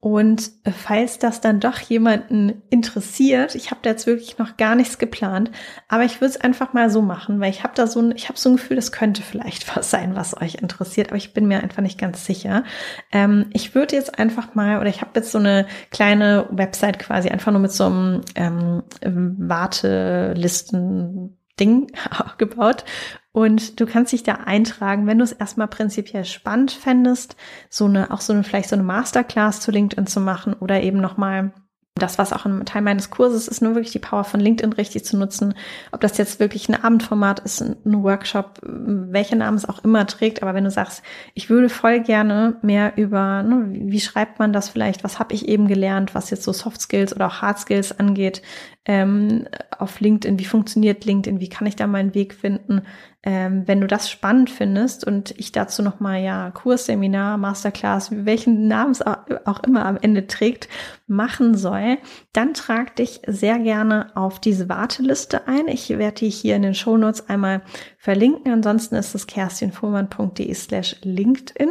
Und 0.00 0.52
falls 0.64 1.18
das 1.18 1.40
dann 1.40 1.58
doch 1.58 1.80
jemanden 1.80 2.62
interessiert, 2.70 3.56
ich 3.56 3.72
habe 3.72 3.80
da 3.82 3.90
jetzt 3.90 4.06
wirklich 4.06 4.38
noch 4.38 4.56
gar 4.56 4.76
nichts 4.76 4.98
geplant, 4.98 5.50
aber 5.88 6.04
ich 6.04 6.20
würde 6.20 6.30
es 6.30 6.40
einfach 6.40 6.72
mal 6.72 6.88
so 6.88 7.02
machen, 7.02 7.40
weil 7.40 7.50
ich 7.50 7.64
habe 7.64 7.74
da 7.74 7.88
so 7.88 8.00
ein, 8.00 8.12
ich 8.14 8.28
habe 8.28 8.38
so 8.38 8.48
ein 8.48 8.56
Gefühl, 8.56 8.76
das 8.76 8.92
könnte 8.92 9.22
vielleicht 9.22 9.76
was 9.76 9.90
sein, 9.90 10.14
was 10.14 10.40
euch 10.40 10.54
interessiert, 10.56 11.08
aber 11.08 11.16
ich 11.16 11.34
bin 11.34 11.48
mir 11.48 11.64
einfach 11.64 11.82
nicht 11.82 11.98
ganz 11.98 12.24
sicher. 12.24 12.62
Ähm, 13.10 13.46
ich 13.52 13.74
würde 13.74 13.96
jetzt 13.96 14.20
einfach 14.20 14.54
mal, 14.54 14.78
oder 14.78 14.88
ich 14.88 15.00
habe 15.00 15.10
jetzt 15.16 15.32
so 15.32 15.38
eine 15.38 15.66
kleine 15.90 16.46
Website 16.50 17.00
quasi 17.00 17.30
einfach 17.30 17.50
nur 17.50 17.60
mit 17.60 17.72
so 17.72 17.86
einem 17.86 18.20
ähm, 18.36 18.84
Wartelisten 19.02 21.38
Ding 21.60 21.92
gebaut 22.38 22.84
und 23.32 23.78
du 23.78 23.86
kannst 23.86 24.12
dich 24.12 24.22
da 24.22 24.34
eintragen, 24.34 25.06
wenn 25.06 25.18
du 25.18 25.24
es 25.24 25.32
erstmal 25.32 25.68
prinzipiell 25.68 26.24
spannend 26.24 26.72
fändest, 26.72 27.36
so 27.70 27.84
eine, 27.84 28.10
auch 28.10 28.20
so 28.20 28.32
eine, 28.32 28.42
vielleicht 28.42 28.68
so 28.68 28.76
eine 28.76 28.82
Masterclass 28.82 29.60
zu 29.60 29.70
LinkedIn 29.70 30.06
zu 30.06 30.20
machen 30.20 30.54
oder 30.54 30.82
eben 30.82 31.00
nochmal 31.00 31.52
das, 31.98 32.18
was 32.18 32.32
auch 32.32 32.46
ein 32.46 32.64
Teil 32.64 32.82
meines 32.82 33.10
Kurses 33.10 33.48
ist, 33.48 33.60
nur 33.60 33.74
wirklich 33.74 33.92
die 33.92 33.98
Power 33.98 34.24
von 34.24 34.40
LinkedIn 34.40 34.72
richtig 34.72 35.04
zu 35.04 35.16
nutzen. 35.16 35.54
Ob 35.92 36.00
das 36.00 36.16
jetzt 36.16 36.40
wirklich 36.40 36.68
ein 36.68 36.82
Abendformat 36.82 37.40
ist, 37.40 37.60
ein 37.60 38.02
Workshop, 38.02 38.60
welcher 38.62 39.36
Name 39.36 39.56
es 39.56 39.68
auch 39.68 39.84
immer 39.84 40.06
trägt. 40.06 40.42
Aber 40.42 40.54
wenn 40.54 40.64
du 40.64 40.70
sagst, 40.70 41.02
ich 41.34 41.50
würde 41.50 41.68
voll 41.68 42.00
gerne 42.00 42.56
mehr 42.62 42.96
über, 42.96 43.42
ne, 43.42 43.68
wie 43.70 44.00
schreibt 44.00 44.38
man 44.38 44.52
das 44.52 44.68
vielleicht, 44.68 45.04
was 45.04 45.18
habe 45.18 45.34
ich 45.34 45.48
eben 45.48 45.68
gelernt, 45.68 46.14
was 46.14 46.30
jetzt 46.30 46.44
so 46.44 46.52
Soft 46.52 46.80
Skills 46.80 47.14
oder 47.14 47.26
auch 47.26 47.42
Hard 47.42 47.58
Skills 47.58 47.98
angeht, 47.98 48.42
ähm, 48.84 49.46
auf 49.78 50.00
LinkedIn, 50.00 50.38
wie 50.38 50.44
funktioniert 50.44 51.04
LinkedIn, 51.04 51.40
wie 51.40 51.48
kann 51.48 51.66
ich 51.66 51.76
da 51.76 51.86
meinen 51.86 52.14
Weg 52.14 52.34
finden, 52.34 52.82
ähm, 53.22 53.64
wenn 53.66 53.80
du 53.80 53.86
das 53.86 54.10
spannend 54.10 54.48
findest 54.48 55.04
und 55.04 55.34
ich 55.38 55.52
dazu 55.52 55.82
nochmal 55.82 56.22
ja 56.22 56.50
Kurs, 56.52 56.86
Seminar, 56.86 57.36
Masterclass, 57.36 58.10
welchen 58.24 58.68
Namen 58.68 58.92
es 58.92 59.02
auch 59.02 59.62
immer 59.64 59.84
am 59.84 59.98
Ende 60.00 60.26
trägt, 60.26 60.68
machen 61.06 61.56
soll, 61.56 61.98
dann 62.32 62.54
trag 62.54 62.96
dich 62.96 63.20
sehr 63.26 63.58
gerne 63.58 64.16
auf 64.16 64.40
diese 64.40 64.68
Warteliste 64.68 65.46
ein. 65.48 65.68
Ich 65.68 65.90
werde 65.90 66.20
die 66.20 66.30
hier 66.30 66.56
in 66.56 66.62
den 66.62 66.74
Show 66.74 66.96
Notes 66.96 67.28
einmal 67.28 67.62
verlinken. 67.98 68.52
Ansonsten 68.52 68.94
ist 68.94 69.14
es 69.14 69.26
kerstinfuhrmann.de 69.26 70.54
slash 70.54 70.96
LinkedIn. 71.02 71.70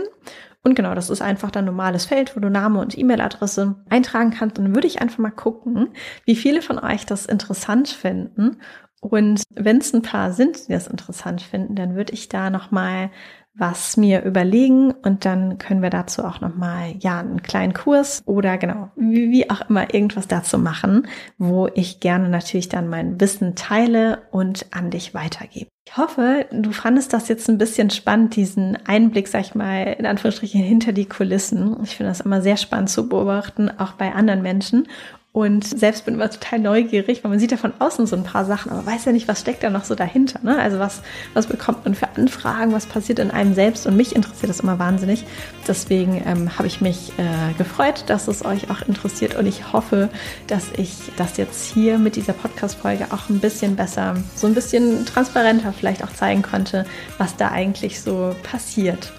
Und 0.67 0.75
genau, 0.75 0.93
das 0.93 1.09
ist 1.09 1.21
einfach 1.21 1.49
dein 1.49 1.63
normales 1.63 2.03
Feld, 2.03 2.35
wo 2.35 2.41
du 2.41 2.49
Name 2.49 2.81
und 2.81 2.97
E-Mail-Adresse 2.97 3.75
eintragen 3.89 4.31
kannst. 4.31 4.59
Und 4.59 4.65
dann 4.65 4.75
würde 4.75 4.87
ich 4.87 5.01
einfach 5.01 5.17
mal 5.17 5.31
gucken, 5.31 5.87
wie 6.25 6.35
viele 6.35 6.61
von 6.61 6.77
euch 6.77 7.05
das 7.05 7.25
interessant 7.25 7.87
finden. 7.87 8.57
Und 8.99 9.43
wenn 9.55 9.77
es 9.77 9.93
ein 9.93 10.01
paar 10.01 10.33
sind, 10.33 10.67
die 10.67 10.73
das 10.73 10.87
interessant 10.87 11.41
finden, 11.41 11.75
dann 11.75 11.95
würde 11.95 12.11
ich 12.11 12.27
da 12.27 12.49
nochmal 12.49 13.11
was 13.55 13.95
mir 13.95 14.23
überlegen 14.23 14.91
und 14.91 15.23
dann 15.23 15.57
können 15.57 15.81
wir 15.81 15.89
dazu 15.89 16.25
auch 16.25 16.41
nochmal, 16.41 16.95
ja, 16.99 17.19
einen 17.19 17.41
kleinen 17.41 17.73
Kurs 17.73 18.21
oder 18.25 18.57
genau, 18.57 18.91
wie, 18.97 19.31
wie 19.31 19.49
auch 19.49 19.69
immer 19.69 19.93
irgendwas 19.93 20.27
dazu 20.27 20.59
machen, 20.59 21.07
wo 21.37 21.69
ich 21.73 22.01
gerne 22.01 22.27
natürlich 22.27 22.67
dann 22.67 22.89
mein 22.89 23.21
Wissen 23.21 23.55
teile 23.55 24.23
und 24.31 24.65
an 24.71 24.91
dich 24.91 25.13
weitergebe. 25.13 25.69
Ich 25.89 25.95
hoffe, 25.95 26.45
du 26.51 26.73
fandest 26.73 27.13
das 27.13 27.29
jetzt 27.29 27.47
ein 27.47 27.57
bisschen 27.57 27.89
spannend, 27.89 28.35
diesen 28.35 28.77
Einblick, 28.87 29.29
sag 29.29 29.39
ich 29.39 29.55
mal, 29.55 29.95
in 29.97 30.05
Anführungsstrichen 30.05 30.61
hinter 30.61 30.91
die 30.91 31.07
Kulissen. 31.07 31.77
Ich 31.81 31.95
finde 31.95 32.11
das 32.11 32.19
immer 32.19 32.41
sehr 32.41 32.57
spannend 32.57 32.89
zu 32.89 33.07
beobachten, 33.07 33.71
auch 33.79 33.93
bei 33.93 34.13
anderen 34.13 34.41
Menschen. 34.41 34.89
Und 35.37 35.65
selbst 35.65 36.03
bin 36.05 36.15
immer 36.15 36.31
total 36.31 36.57
neugierig, 36.57 37.23
weil 37.23 37.29
man 37.29 37.39
sieht 37.39 37.51
ja 37.51 37.57
von 37.57 37.71
außen 37.77 38.07
so 38.07 38.15
ein 38.15 38.23
paar 38.23 38.43
Sachen, 38.43 38.71
aber 38.71 38.87
weiß 38.87 39.05
ja 39.05 39.11
nicht, 39.11 39.27
was 39.27 39.39
steckt 39.39 39.61
da 39.61 39.69
noch 39.69 39.83
so 39.83 39.93
dahinter. 39.93 40.39
Ne? 40.41 40.57
Also 40.57 40.79
was, 40.79 41.03
was 41.35 41.45
bekommt 41.45 41.85
man 41.85 41.93
für 41.93 42.07
Anfragen, 42.15 42.73
was 42.73 42.87
passiert 42.87 43.19
in 43.19 43.29
einem 43.29 43.53
selbst 43.53 43.85
und 43.85 43.95
mich 43.95 44.15
interessiert 44.15 44.49
das 44.49 44.61
immer 44.61 44.79
wahnsinnig. 44.79 45.25
Deswegen 45.67 46.23
ähm, 46.25 46.57
habe 46.57 46.65
ich 46.65 46.81
mich 46.81 47.13
äh, 47.19 47.53
gefreut, 47.55 48.05
dass 48.07 48.27
es 48.27 48.43
euch 48.45 48.71
auch 48.71 48.81
interessiert 48.87 49.35
und 49.35 49.45
ich 49.45 49.73
hoffe, 49.73 50.09
dass 50.47 50.71
ich 50.75 50.95
das 51.17 51.37
jetzt 51.37 51.71
hier 51.71 51.99
mit 51.99 52.15
dieser 52.15 52.33
Podcast-Folge 52.33 53.05
auch 53.11 53.29
ein 53.29 53.39
bisschen 53.39 53.75
besser, 53.75 54.15
so 54.33 54.47
ein 54.47 54.55
bisschen 54.55 55.05
transparenter 55.05 55.71
vielleicht 55.71 56.03
auch 56.03 56.13
zeigen 56.13 56.41
konnte, 56.41 56.83
was 57.19 57.35
da 57.35 57.51
eigentlich 57.51 58.01
so 58.01 58.35
passiert. 58.41 59.13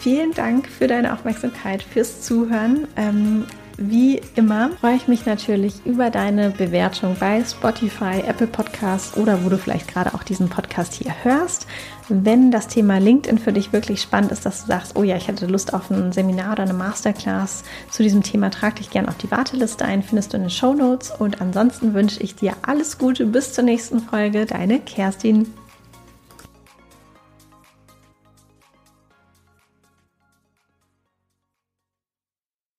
Vielen 0.00 0.32
Dank 0.32 0.66
für 0.66 0.86
deine 0.86 1.12
Aufmerksamkeit, 1.12 1.82
fürs 1.82 2.22
Zuhören. 2.22 2.88
Ähm, 2.96 3.44
wie 3.80 4.20
immer 4.34 4.70
freue 4.80 4.96
ich 4.96 5.06
mich 5.06 5.24
natürlich 5.24 5.86
über 5.86 6.10
deine 6.10 6.50
Bewertung 6.50 7.16
bei 7.20 7.44
Spotify, 7.44 8.24
Apple 8.26 8.48
Podcasts 8.48 9.16
oder 9.16 9.44
wo 9.44 9.48
du 9.48 9.56
vielleicht 9.56 9.86
gerade 9.86 10.14
auch 10.14 10.24
diesen 10.24 10.48
Podcast 10.48 10.94
hier 10.94 11.14
hörst. 11.22 11.68
Wenn 12.08 12.50
das 12.50 12.66
Thema 12.66 12.98
LinkedIn 12.98 13.38
für 13.38 13.52
dich 13.52 13.72
wirklich 13.72 14.02
spannend 14.02 14.32
ist, 14.32 14.44
dass 14.44 14.62
du 14.62 14.66
sagst, 14.66 14.96
oh 14.96 15.04
ja, 15.04 15.16
ich 15.16 15.28
hätte 15.28 15.46
Lust 15.46 15.74
auf 15.74 15.90
ein 15.90 16.10
Seminar 16.10 16.54
oder 16.54 16.64
eine 16.64 16.72
Masterclass 16.72 17.62
zu 17.88 18.02
diesem 18.02 18.24
Thema, 18.24 18.50
trag 18.50 18.74
dich 18.76 18.90
gerne 18.90 19.06
auf 19.06 19.16
die 19.18 19.30
Warteliste 19.30 19.84
ein, 19.84 20.02
findest 20.02 20.32
du 20.32 20.38
in 20.38 20.44
den 20.44 20.50
Show 20.50 20.74
Notes. 20.74 21.12
Und 21.16 21.40
ansonsten 21.40 21.94
wünsche 21.94 22.20
ich 22.20 22.34
dir 22.34 22.54
alles 22.62 22.98
Gute 22.98 23.26
bis 23.26 23.52
zur 23.52 23.62
nächsten 23.62 24.00
Folge. 24.00 24.44
Deine 24.44 24.80
Kerstin. 24.80 25.54